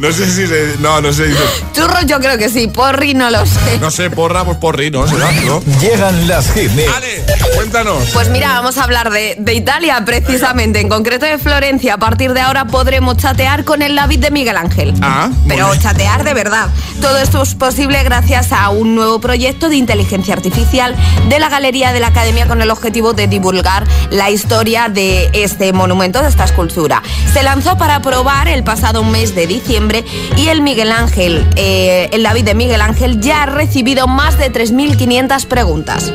no 0.00 0.12
sé 0.12 0.26
si 0.30 0.46
se. 0.46 0.76
No, 0.80 1.00
no 1.00 1.12
sé. 1.12 1.26
dice- 1.26 1.40
Churros 1.72 2.06
yo 2.06 2.18
creo 2.18 2.38
que 2.38 2.48
sí, 2.48 2.68
porri 2.68 3.14
no 3.14 3.30
lo 3.30 3.44
sé. 3.46 3.78
No 3.80 3.90
sé, 3.90 4.10
porra, 4.10 4.44
pues 4.44 4.56
porri, 4.58 4.90
¿no? 4.90 5.06
¿Será? 5.06 5.30
¿No? 5.44 5.62
Llegan 5.80 6.26
las 6.26 6.50
hit 6.52 6.70
Mix. 6.72 6.88
Ale, 6.96 7.24
cuéntanos. 7.54 8.08
Pues 8.12 8.28
mira, 8.30 8.48
vamos 8.54 8.78
a 8.78 8.84
hablar 8.84 9.10
de, 9.10 9.36
de 9.38 9.54
Italia 9.54 10.02
precisamente, 10.04 10.80
en 10.80 10.88
concreto 10.88 11.26
de 11.26 11.38
Florencia. 11.38 11.94
A 11.94 11.98
partir 11.98 12.32
de 12.32 12.40
ahora 12.40 12.66
podremos 12.66 13.16
chatear 13.18 13.64
con 13.64 13.82
el 13.82 13.94
David 13.94 14.20
de 14.20 14.30
Miguel 14.30 14.56
Ángel. 14.56 14.94
Ah, 15.02 15.28
Pero 15.46 15.74
chatear 15.76 16.24
de 16.24 16.32
verdad. 16.34 16.68
Todo 17.02 17.18
esto 17.18 17.42
es 17.42 17.54
posible 17.54 18.02
gracias 18.02 18.52
a 18.52 18.70
un 18.70 18.94
nuevo 18.94 19.20
proyecto 19.20 19.68
de 19.68 19.76
inteligencia 19.76 20.34
artificial 20.34 20.94
de 21.28 21.38
la 21.38 21.48
Galería 21.48 21.92
de 21.92 22.00
la 22.00 22.08
Academia 22.08 22.46
con 22.46 22.62
el 22.62 22.70
objetivo 22.70 23.12
de 23.12 23.26
divulgar 23.26 23.84
la 24.10 24.30
historia 24.30 24.88
de 24.88 25.28
este 25.34 25.72
monumento, 25.72 26.22
de 26.22 26.28
esta 26.28 26.44
escultura. 26.44 27.02
Se 27.32 27.42
lanzó 27.42 27.76
para 27.76 28.00
probar 28.00 28.48
el 28.48 28.64
pasado 28.64 29.02
mes 29.04 29.34
de 29.34 29.46
diciembre 29.46 29.89
y 30.36 30.48
el 30.48 30.62
Miguel 30.62 30.92
Ángel, 30.92 31.46
eh, 31.56 32.08
el 32.12 32.22
David 32.22 32.44
de 32.44 32.54
Miguel 32.54 32.80
Ángel 32.80 33.20
ya 33.20 33.42
ha 33.42 33.46
recibido 33.46 34.06
más 34.06 34.38
de 34.38 34.52
3.500 34.52 35.46
preguntas. 35.46 36.12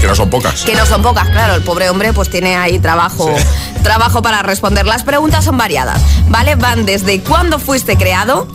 Que 0.00 0.06
no 0.06 0.14
son 0.14 0.28
pocas. 0.28 0.62
Que 0.62 0.74
no 0.74 0.84
son 0.84 1.02
pocas, 1.02 1.28
claro, 1.30 1.54
el 1.54 1.62
pobre 1.62 1.88
hombre 1.88 2.12
pues 2.12 2.28
tiene 2.28 2.54
ahí 2.56 2.78
trabajo, 2.78 3.34
trabajo 3.82 4.20
para 4.22 4.42
responder. 4.42 4.84
Las 4.86 5.02
preguntas 5.04 5.44
son 5.44 5.56
variadas, 5.56 6.00
¿vale? 6.28 6.54
Van 6.54 6.84
desde 6.84 7.20
cuándo 7.22 7.58
fuiste 7.58 7.96
creado 7.96 8.46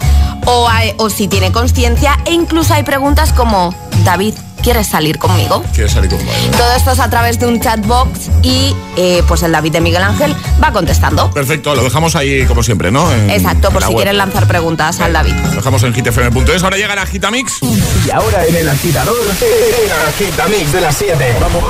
o, 0.45 0.70
hay- 0.70 0.93
o 0.97 1.09
si 1.09 1.28
tiene 1.28 1.51
conciencia 1.51 2.18
e 2.26 2.34
incluso 2.34 2.74
hay 2.76 2.84
preguntas 2.84 3.34
como, 3.34 3.74
David, 4.03 4.36
¿quieres 4.62 4.88
salir 4.88 5.18
conmigo? 5.18 5.64
¿Quieres 5.74 5.91
salir 5.93 6.09
conmigo? 6.09 6.32
Todo 6.57 6.72
esto 6.74 6.91
es 6.91 6.99
a 6.99 7.09
través 7.09 7.39
de 7.39 7.47
un 7.47 7.59
chatbox 7.59 8.30
y 8.41 8.76
eh, 8.97 9.24
pues 9.28 9.43
el 9.43 9.51
David 9.51 9.72
de 9.74 9.82
Miguel 9.82 10.03
Ángel 10.03 10.36
va 10.64 10.72
contestando. 10.72 11.30
Perfecto, 11.32 11.76
lo 11.76 11.84
dejamos 11.84 12.16
ahí 12.16 12.45
como 12.45 12.64
siempre, 12.64 12.91
¿no? 12.91 13.12
En- 13.12 13.30
Exacto, 13.30 13.68
en 13.68 13.74
por 13.74 13.84
si 13.84 13.93
quieren 13.95 14.18
lanzar 14.18 14.47
preguntas 14.47 14.99
al 14.99 15.14
David. 15.14 15.34
Lo 15.34 15.49
dejamos 15.57 15.84
en 15.84 15.93
hitfm.es. 15.93 16.64
Ahora 16.64 16.78
llega 16.78 16.95
la 16.95 17.05
Gitamix. 17.05 17.59
Y 17.62 18.09
ahora 18.12 18.45
en 18.45 18.55
el 18.55 18.70
agitador, 18.70 19.16
el 19.41 19.91
agitamix 20.09 20.72
de 20.72 20.82
las 20.82 20.95
7. 20.95 21.36
Vamos. 21.41 21.64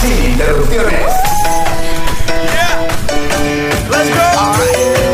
Sin 0.00 0.30
interrupciones. 0.32 1.00
Let's 3.90 4.10
go. 4.10 5.13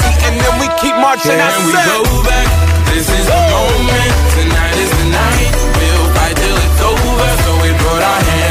and 0.27 0.35
then 0.39 0.53
we 0.61 0.67
keep 0.81 0.95
marching. 0.97 1.37
Can 1.37 1.65
we 1.65 1.73
go 1.73 1.99
back? 2.27 2.47
This 2.91 3.07
is 3.07 3.25
the 3.25 3.41
moment. 3.55 4.11
Tonight 4.35 4.75
is 4.83 4.91
the 4.91 5.07
night. 5.11 5.51
We'll 5.79 6.07
fight 6.15 6.35
till 6.35 6.57
it's 6.65 6.81
over. 6.81 7.29
So 7.45 7.51
we 7.63 7.69
put 7.85 8.01
our 8.11 8.21
hands 8.31 8.50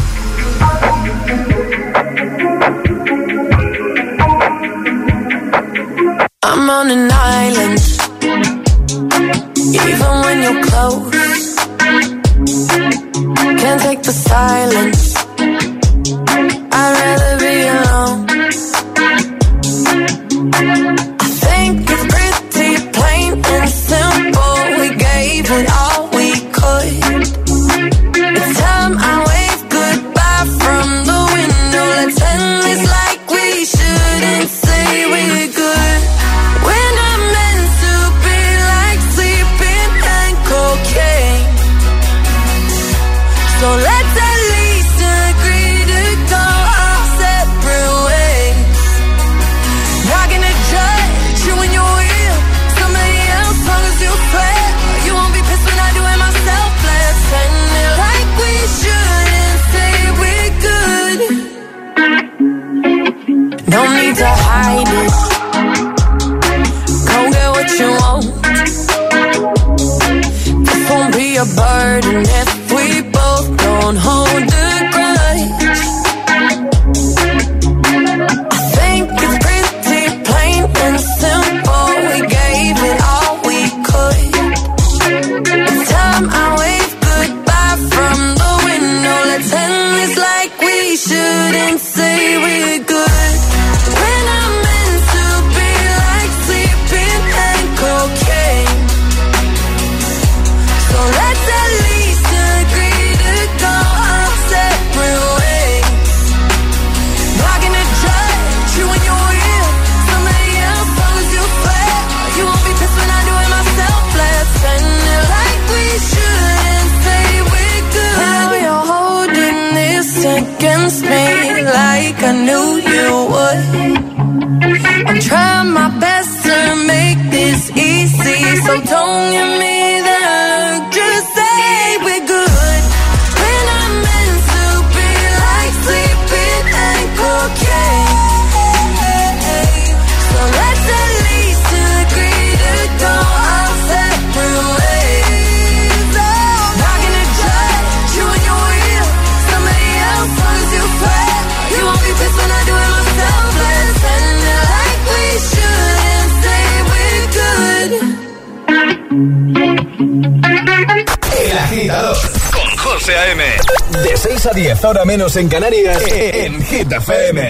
Hora 164.91 165.05
menos 165.05 165.37
en 165.37 165.47
Canarias, 165.47 166.03
en 166.11 166.61
Hit 166.61 166.91
FM. 166.91 167.41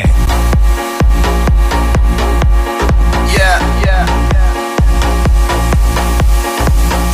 Yeah, 3.33 3.57
yeah. 3.83 4.05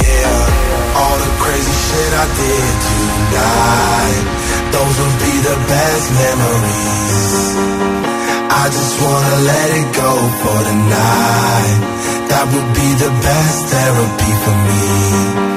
Yeah, 0.03 0.99
all 0.99 1.17
the 1.23 1.31
crazy 1.39 1.75
shit 1.87 2.11
I 2.11 2.25
did 2.41 2.73
tonight. 2.87 4.25
Those 4.75 4.95
will 4.99 5.17
be 5.27 5.33
the 5.47 5.57
best 5.71 6.05
memories. 6.23 7.23
I 8.51 8.63
just 8.67 8.93
wanna 9.01 9.35
let 9.51 9.69
it 9.79 9.89
go 9.95 10.11
for 10.43 10.59
the 10.67 10.75
night. 10.75 11.79
That 12.27 12.45
would 12.51 12.69
be 12.75 12.89
the 13.05 13.11
best 13.27 13.59
therapy 13.71 14.31
for 14.43 14.55
me. 14.67 15.56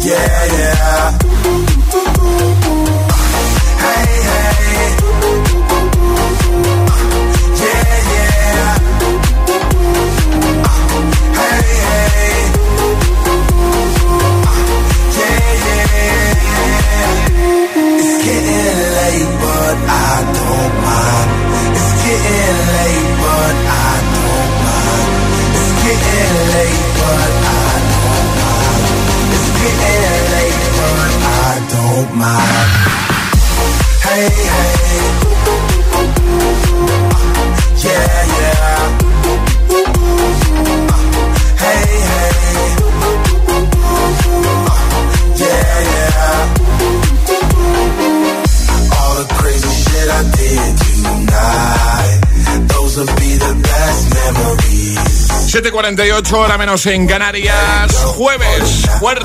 Yeah, 0.00 0.44
yeah. 0.56 1.18
Hey, 3.84 4.08
hey. 4.28 4.88
Yeah, 7.60 7.92
yeah. 8.12 8.72
Hey, 11.38 11.68
hey. 11.84 12.38
Yeah, 15.18 15.44
yeah. 15.66 15.98
It's 18.00 18.14
getting 18.24 18.78
late, 18.96 19.32
but 19.42 19.76
I 19.88 20.14
don't 20.36 20.74
mind. 20.86 21.28
It's 21.76 21.92
getting 22.04 22.58
late, 22.76 23.10
but 23.22 23.56
I 23.68 23.94
don't 24.14 24.52
mind. 24.64 25.10
It's 25.58 25.72
getting 25.84 26.36
late, 26.54 26.87
7.48, 55.78 56.32
hora 56.32 56.58
menos 56.58 56.84
en 56.86 57.06
Canarias. 57.06 57.94
Jueves, 58.16 58.84
jueves, 58.98 59.22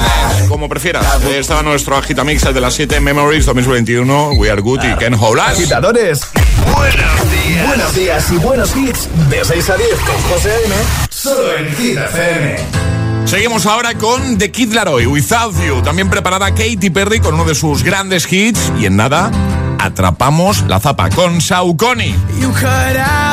como 0.47 0.69
prefieras. 0.69 1.23
Estaba 1.23 1.63
nuestro 1.63 1.97
agitamix 1.97 2.43
el 2.43 2.53
de 2.53 2.61
las 2.61 2.75
7 2.75 2.99
Memories 2.99 3.45
2021. 3.47 4.33
We 4.37 4.51
are 4.51 4.61
good 4.61 4.83
y 4.83 4.95
Ken 4.97 5.15
Holas. 5.15 5.57
Agitadores, 5.57 6.21
buenos 6.75 7.31
días. 7.31 7.67
Buenos 7.67 7.95
días 7.95 8.31
y 8.31 8.37
buenos 8.37 8.75
hits. 8.75 9.09
De 9.31 9.43
6 9.43 9.69
a 9.69 9.77
10 9.77 9.89
con 10.01 10.21
José 10.31 10.51
A.M. 10.51 10.75
Solo 11.09 11.57
en 11.57 11.75
Hit 11.75 11.97
FM. 11.97 12.57
Seguimos 13.25 13.65
ahora 13.65 13.95
con 13.95 14.37
The 14.37 14.51
Kid 14.51 14.73
Laroi, 14.73 15.07
Without 15.07 15.55
You. 15.65 15.81
También 15.81 16.09
preparada 16.11 16.51
Katy 16.51 16.91
Perry 16.91 17.19
con 17.19 17.33
uno 17.33 17.45
de 17.45 17.55
sus 17.55 17.81
grandes 17.81 18.31
hits. 18.31 18.71
Y 18.79 18.85
en 18.85 18.95
nada, 18.95 19.31
atrapamos 19.79 20.61
la 20.67 20.79
zapa 20.79 21.09
con 21.09 21.41
Saucony. 21.41 22.13
You 22.39 22.51
cut 22.51 22.95
out 22.97 23.32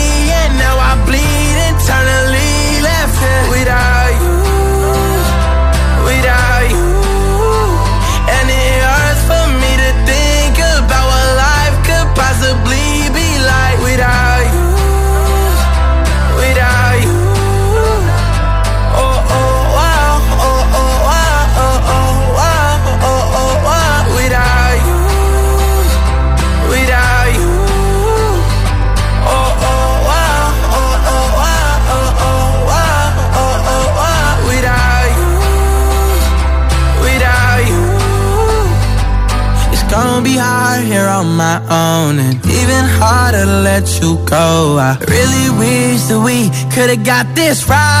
really 44.99 45.49
wish 45.59 46.01
that 46.09 46.21
we 46.23 46.49
could've 46.73 47.03
got 47.03 47.25
this 47.35 47.67
right. 47.67 48.00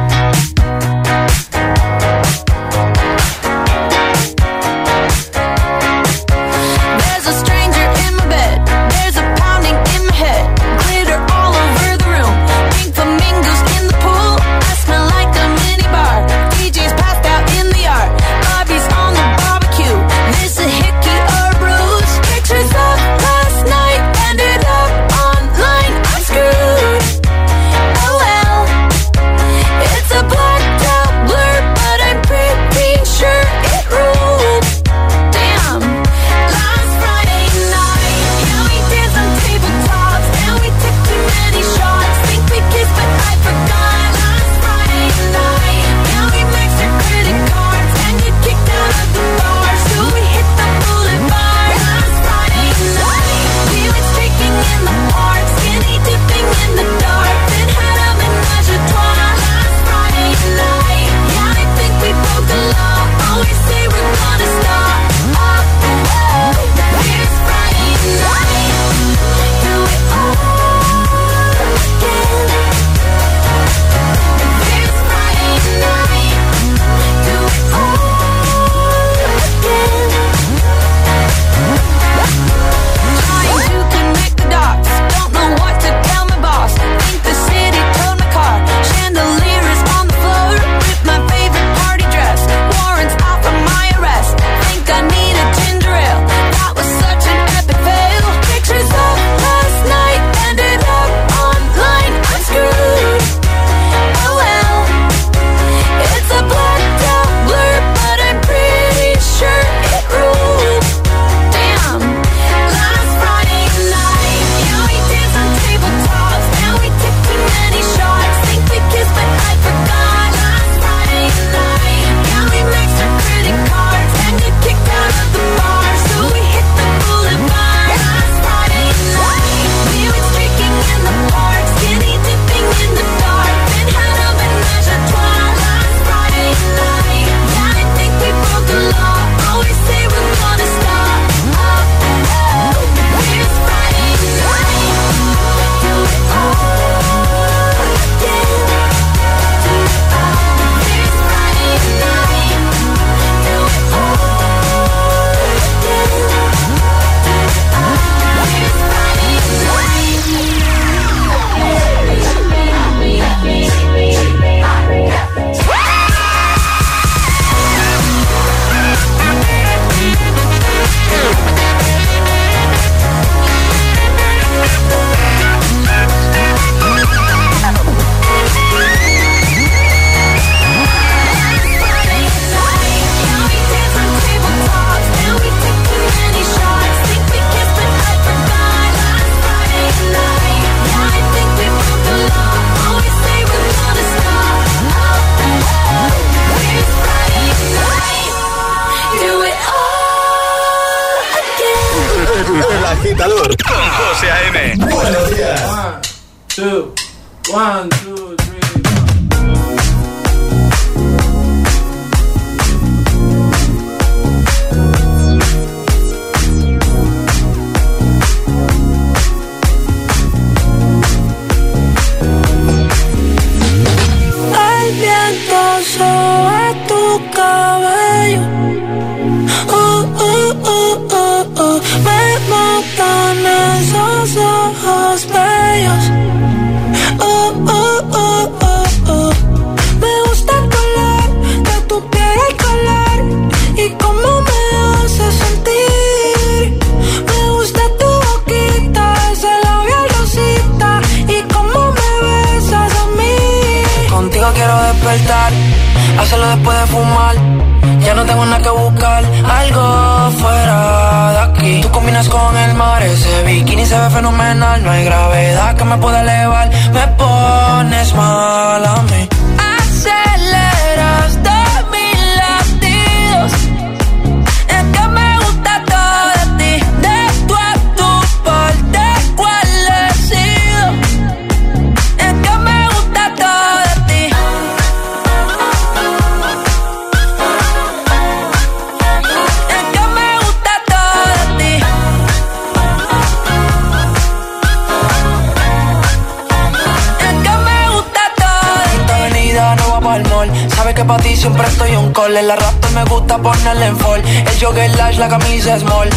Siempre 301.41 301.67
estoy 301.67 301.95
un 301.95 302.13
call. 302.13 302.33
La 302.33 302.55
rap 302.55 302.85
me 302.93 303.03
gusta 303.05 303.37
ponerle 303.39 303.87
en 303.87 303.97
fall. 303.97 304.21
El 304.23 304.59
jogger 304.59 304.95
lash, 304.95 305.17
la 305.17 305.27
camisa 305.27 305.79
small. 305.79 306.09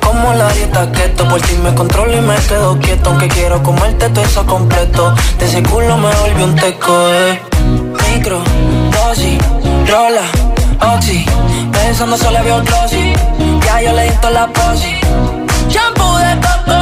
Como 0.00 0.32
la 0.34 0.48
dieta 0.52 0.90
keto, 0.92 1.28
por 1.28 1.40
ti 1.40 1.54
me 1.56 1.74
controlo 1.74 2.16
y 2.16 2.20
me 2.20 2.36
quedo 2.36 2.78
quieto. 2.78 3.10
Aunque 3.10 3.28
quiero 3.28 3.62
comerte 3.62 4.08
todo 4.10 4.24
eso 4.24 4.46
completo. 4.46 5.14
De 5.38 5.46
ese 5.46 5.62
culo 5.64 5.96
me 5.96 6.14
volvió 6.14 6.44
un 6.44 6.54
teco, 6.54 6.92
eh. 7.12 7.42
Micro, 8.08 8.40
dosis, 8.92 9.38
rola, 9.88 10.26
oxi. 10.94 11.24
Pensando 11.72 12.16
solo 12.16 12.38
había 12.38 12.56
un 12.56 12.64
glossy. 12.64 13.12
Ya 13.64 13.82
yo 13.82 13.92
le 13.92 14.04
di 14.04 14.16
la 14.32 14.46
posi. 14.46 14.94
Shampoo 15.68 16.18
de 16.18 16.36
coco, 16.36 16.81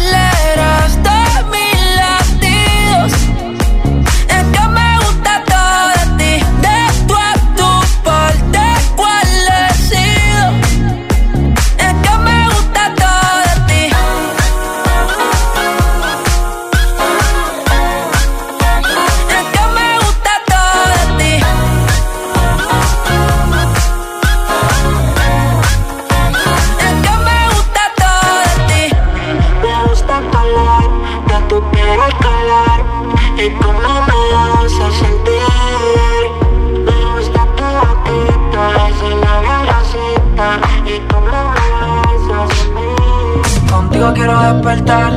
Contigo 44.01 44.13
quiero 44.15 44.53
despertar, 44.53 45.13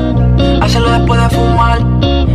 hacerlo 0.61 0.91
después 0.91 1.19
de 1.19 1.31
fumar. 1.31 1.79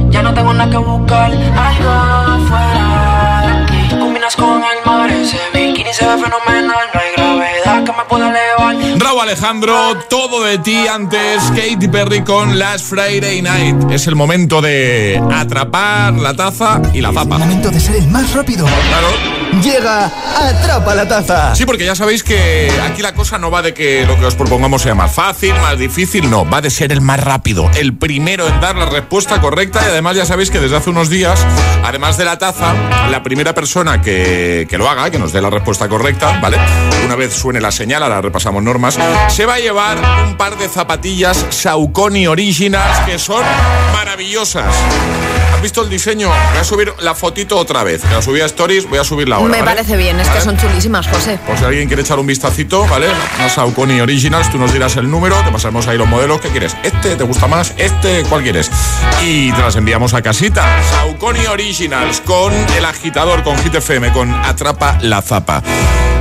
Ya 0.09 0.23
no 0.23 0.33
tengo 0.33 0.51
nada 0.51 0.67
que 0.71 0.77
buscar, 0.77 1.31
algo 1.31 2.47
fuera 2.47 3.67
de 3.91 3.99
combinas 3.99 4.35
con 4.35 4.55
el 4.55 4.83
mar, 4.83 5.11
ese 5.11 5.37
bikini 5.53 5.93
se 5.93 6.07
ve 6.07 6.13
fenomenal. 6.13 6.87
No 6.91 6.99
hay 6.99 7.11
gravedad 7.15 7.83
que 7.83 7.91
me 7.91 8.03
pueda 8.09 8.29
elevar. 8.29 8.75
Raúl 8.97 9.21
Alejandro, 9.21 9.95
todo 10.09 10.43
de 10.43 10.57
ti 10.57 10.87
antes 10.87 11.43
Katy 11.51 11.87
Perry 11.87 12.23
con 12.23 12.57
Last 12.57 12.87
Friday 12.87 13.43
Night. 13.43 13.91
Es 13.91 14.07
el 14.07 14.15
momento 14.15 14.59
de 14.59 15.21
atrapar 15.31 16.13
la 16.15 16.33
taza 16.33 16.81
y 16.95 17.01
la 17.01 17.13
zapa. 17.13 17.37
momento 17.37 17.69
de 17.69 17.79
ser 17.79 17.97
el 17.97 18.07
más 18.07 18.33
rápido. 18.33 18.65
Claro. 18.65 19.38
Llega 19.63 20.05
Atrapa 20.37 20.95
la 20.95 21.07
Taza. 21.07 21.55
Sí, 21.55 21.65
porque 21.65 21.83
ya 21.83 21.95
sabéis 21.95 22.23
que 22.23 22.71
aquí 22.83 23.01
la 23.01 23.13
cosa 23.13 23.37
no 23.37 23.51
va 23.51 23.61
de 23.61 23.73
que 23.73 24.05
lo 24.05 24.17
que 24.17 24.25
os 24.25 24.35
propongamos 24.35 24.83
sea 24.83 24.95
más 24.95 25.11
fácil, 25.13 25.53
más 25.55 25.77
difícil, 25.77 26.29
no, 26.29 26.49
va 26.49 26.61
de 26.61 26.69
ser 26.69 26.91
el 26.91 27.01
más 27.01 27.19
rápido, 27.19 27.69
el 27.75 27.97
primero 27.97 28.47
en 28.47 28.61
dar 28.61 28.75
la 28.75 28.85
respuesta 28.85 29.41
correcta 29.41 29.81
y 29.83 29.89
además 29.89 30.15
ya 30.15 30.25
sabéis 30.25 30.51
que 30.51 30.59
desde 30.59 30.77
hace 30.77 30.91
unos 30.91 31.09
días, 31.09 31.45
además 31.83 32.17
de 32.17 32.25
la 32.25 32.37
taza, 32.37 32.73
la 33.09 33.23
primera 33.23 33.53
persona 33.53 34.01
que, 34.01 34.67
que 34.69 34.77
lo 34.77 34.87
haga, 34.87 35.09
que 35.09 35.19
nos 35.19 35.33
dé 35.33 35.41
la 35.41 35.49
respuesta 35.49 35.89
correcta, 35.89 36.39
¿vale? 36.39 36.57
Una 37.05 37.15
vez 37.15 37.33
suene 37.33 37.59
la 37.59 37.71
señal, 37.71 38.03
ahora 38.03 38.21
repasamos 38.21 38.63
normas, 38.63 38.97
se 39.29 39.45
va 39.45 39.55
a 39.55 39.59
llevar 39.59 39.97
un 40.25 40.37
par 40.37 40.57
de 40.57 40.69
zapatillas 40.69 41.45
Saucony 41.49 42.27
Originals 42.27 42.99
que 42.99 43.17
son 43.17 43.43
maravillosas. 43.93 44.73
¿Has 45.59 45.63
visto 45.63 45.83
el 45.83 45.89
diseño? 45.89 46.29
Voy 46.29 46.57
a 46.57 46.63
subir 46.63 46.93
la 47.01 47.13
fotito 47.15 47.57
otra 47.57 47.83
vez. 47.83 48.01
La 48.13 48.21
subí 48.21 48.39
a 48.39 48.45
Stories, 48.45 48.87
voy 48.87 48.97
a 48.97 49.03
subirla 49.03 49.35
ahora. 49.35 49.49
Me 49.49 49.59
¿vale? 49.59 49.75
parece 49.75 49.97
bien, 49.97 50.17
es 50.17 50.29
que 50.29 50.39
son 50.39 50.55
chulísimas, 50.55 51.05
José. 51.05 51.37
Por 51.45 51.57
si 51.57 51.65
alguien 51.65 51.89
quiere 51.89 52.01
echar 52.01 52.17
un 52.17 52.27
vistacito, 52.27 52.87
¿vale? 52.87 53.07
Una 53.37 53.49
Saucony 53.49 53.99
Originals, 53.99 54.49
tú 54.49 54.57
nos 54.57 54.71
dirás 54.71 54.95
el 54.95 55.11
número, 55.11 55.35
te 55.43 55.51
pasaremos 55.51 55.85
ahí 55.87 55.97
los 55.97 56.07
modelos 56.07 56.39
que 56.39 56.47
quieres. 56.47 56.77
Este, 56.81 57.17
¿te 57.17 57.25
gusta 57.25 57.47
más? 57.47 57.73
Este, 57.75 58.23
¿cuál 58.29 58.41
quieres? 58.41 58.71
Y 59.21 59.51
te 59.51 59.59
las 59.59 59.75
enviamos 59.75 60.13
a 60.13 60.21
casita. 60.21 60.81
Saucony 60.91 61.47
Originals 61.51 62.21
con 62.21 62.53
el 62.53 62.85
agitador, 62.85 63.43
con 63.43 63.57
Hit 63.61 63.75
FM, 63.75 64.13
con 64.13 64.33
Atrapa 64.33 64.97
la 65.01 65.21
Zapa. 65.21 65.61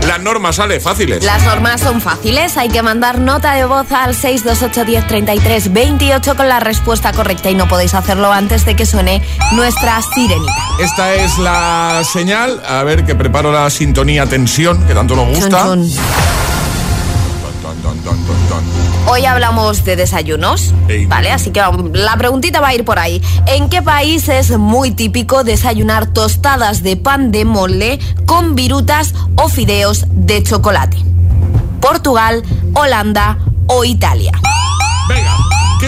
Las 0.09 0.21
normas, 0.23 0.57
sale, 0.57 0.81
fáciles. 0.81 1.23
Las 1.23 1.45
normas 1.45 1.83
son 1.83 2.01
fáciles, 2.01 2.57
hay 2.57 2.71
que 2.71 2.83
mandar 2.83 3.19
nota 3.19 3.53
de 3.53 3.67
voz 3.67 3.93
al 3.93 4.15
628103328 4.15 6.35
con 6.35 6.49
la 6.49 6.61
respuesta 6.61 7.13
correcta 7.13 7.51
y 7.51 7.55
no 7.55 7.69
podéis 7.69 7.93
hacerlo 7.93 8.33
antes 8.33 8.65
de 8.65 8.75
que 8.75 8.87
suene 8.87 9.21
nuestra 9.53 10.01
sirenita. 10.01 10.51
Esta 10.81 11.15
es 11.15 11.37
la 11.37 12.01
señal. 12.11 12.63
A 12.67 12.83
ver, 12.85 13.05
que 13.05 13.15
preparo 13.15 13.53
la 13.53 13.69
sintonía 13.69 14.25
tensión, 14.25 14.83
que 14.87 14.95
tanto 14.95 15.15
nos 15.15 15.29
gusta. 15.29 15.65
Ton, 15.65 15.87
ton, 17.63 17.77
ton, 17.83 18.03
ton, 18.03 18.25
ton. 18.49 18.88
Hoy 19.11 19.25
hablamos 19.25 19.85
de 19.85 19.97
desayunos, 19.97 20.75
Ey. 20.87 21.07
¿vale? 21.07 21.31
Así 21.31 21.51
que 21.51 21.63
la 21.95 22.17
preguntita 22.19 22.61
va 22.61 22.69
a 22.69 22.75
ir 22.75 22.85
por 22.85 22.99
ahí. 22.99 23.23
¿En 23.47 23.71
qué 23.71 23.81
país 23.81 24.29
es 24.29 24.57
muy 24.59 24.91
típico 24.91 25.45
desayunar 25.45 26.09
tostadas 26.09 26.83
de 26.83 26.97
pan 26.99 27.33
de 27.33 27.47
molde 27.47 27.99
con 28.27 28.55
virutas 28.55 29.15
o 29.37 29.49
fideos 29.49 30.05
de 30.11 30.43
chocolate? 30.43 30.99
¿Portugal, 31.81 32.43
Holanda 32.75 33.39
o 33.67 33.85
Italia? 33.85 34.33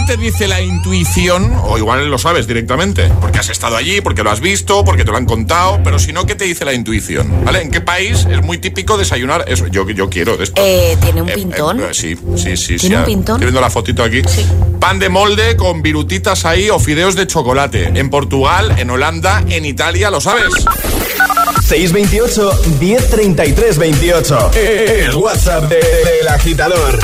Venga, 0.01 0.07
¿qué 0.07 0.17
te 0.17 0.23
dice 0.23 0.49
la 0.49 0.61
intuición? 0.61 1.53
O 1.65 1.79
igual 1.79 2.11
lo 2.11 2.19
sabes 2.19 2.47
directamente, 2.47 3.11
porque 3.21 3.39
has 3.39 3.49
estado 3.51 3.77
allí, 3.77 4.01
porque 4.01 4.23
lo 4.23 4.31
has 4.31 4.41
visto, 4.41 4.85
porque 4.85 5.05
te 5.05 5.11
lo 5.11 5.17
han 5.17 5.27
contado, 5.27 5.81
pero 5.85 5.99
si 5.99 6.13
no, 6.13 6.27
¿qué 6.27 6.35
te 6.35 6.45
dice 6.45 6.65
la 6.65 6.73
intuición? 6.73 7.45
¿Vale? 7.45 7.63
¿En 7.63 7.71
qué 7.71 7.81
país 7.81 8.27
es 8.31 8.43
muy 8.43 8.59
típico 8.59 8.97
desayunar 8.97 9.45
eso? 9.49 9.67
Yo, 9.69 9.89
yo 9.91 10.09
quiero 10.09 10.41
esto. 10.41 10.61
Eh, 10.65 10.97
¿Tiene 11.01 11.23
un 11.23 11.29
Eh, 11.29 11.33
pintón? 11.35 11.81
eh, 11.81 11.89
sí, 11.93 12.17
sí, 12.37 12.57
sí. 12.57 12.77
¿Tiene 12.77 12.79
sí, 12.79 12.87
un 12.95 12.95
ah, 12.97 13.05
pintón? 13.05 13.35
Estoy 13.37 13.47
viendo 13.47 13.61
la 13.61 13.71
fotito 13.71 14.03
aquí. 14.03 14.23
Sí. 14.27 14.47
Pan 14.81 14.99
de 14.99 15.09
molde 15.09 15.57
con 15.57 15.83
virutitas 15.83 16.45
ahí 16.45 16.71
o 16.71 16.79
fideos 16.79 17.15
de 17.15 17.27
chocolate. 17.27 17.91
En 17.95 18.11
Portugal, 18.11 18.75
en 18.79 18.91
Holanda, 18.91 19.43
en 19.49 19.65
Italia, 19.65 20.11
¿lo 20.11 20.21
sabes? 20.21 20.47
628 21.63 22.51
1033 22.81 23.79
28. 23.79 24.51
El 24.55 25.15
WhatsApp 25.17 25.65
de- 25.69 25.77
del 25.77 26.29
agitador. 26.29 26.99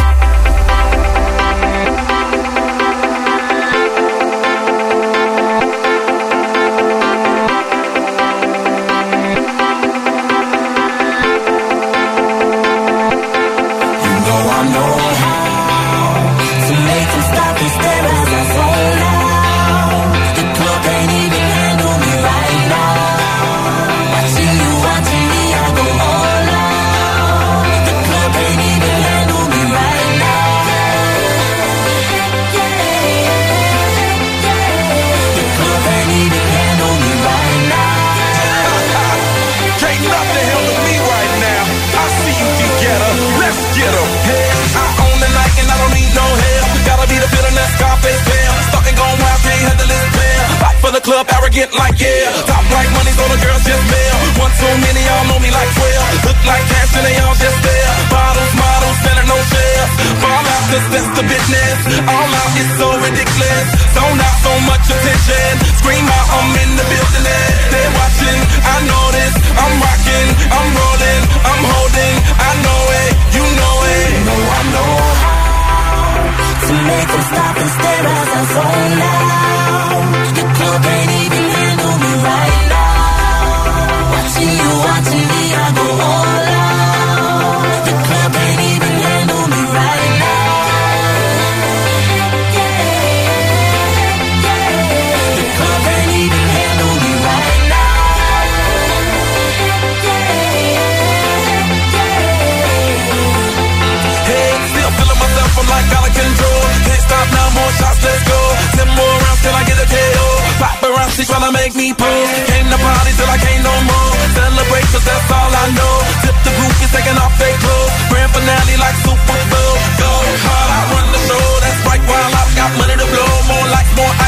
make 111.67 111.75
me 111.75 111.91
pull. 111.99 112.23
Came 112.47 112.69
to 112.71 112.79
party 112.79 113.12
till 113.19 113.27
I 113.27 113.39
can't 113.43 113.62
no 113.67 113.75
more. 113.91 114.11
Celebrate 114.39 114.87
cause 114.95 115.03
that's 115.03 115.31
all 115.35 115.51
I 115.51 115.67
know. 115.75 115.95
Tip 116.23 116.37
the 116.47 116.53
group 116.55 116.75
is 116.79 116.91
taking 116.95 117.19
off 117.19 117.35
their 117.43 117.57
clothes. 117.59 117.93
Grand 118.11 118.31
finale 118.31 118.77
like 118.79 118.97
Super 119.03 119.41
Bowl. 119.51 119.75
Go 119.99 120.11
hard, 120.47 120.71
I 120.71 120.81
run 120.95 121.07
the 121.11 121.21
show. 121.27 121.47
That's 121.64 121.81
right, 121.91 122.03
while 122.07 122.33
I've 122.39 122.53
got 122.55 122.71
money 122.79 122.95
to 123.03 123.07
blow. 123.11 123.31
More 123.51 123.67
like 123.75 123.89
more. 123.99 124.26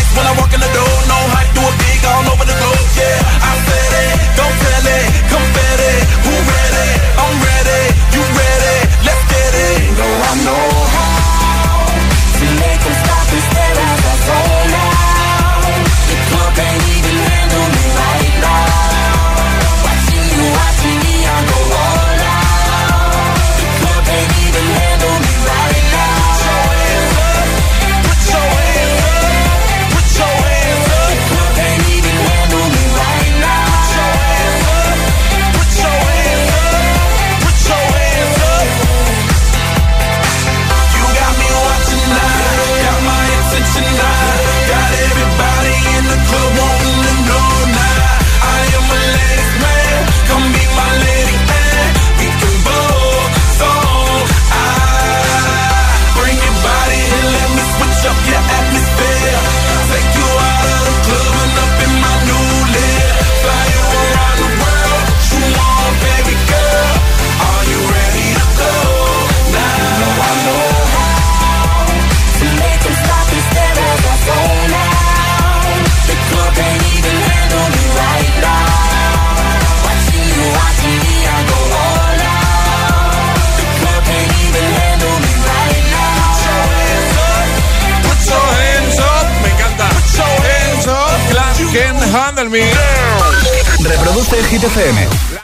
Reproduce 92.51 94.39
el 94.39 94.47
Hit 94.47 94.65
FM. 94.65 95.39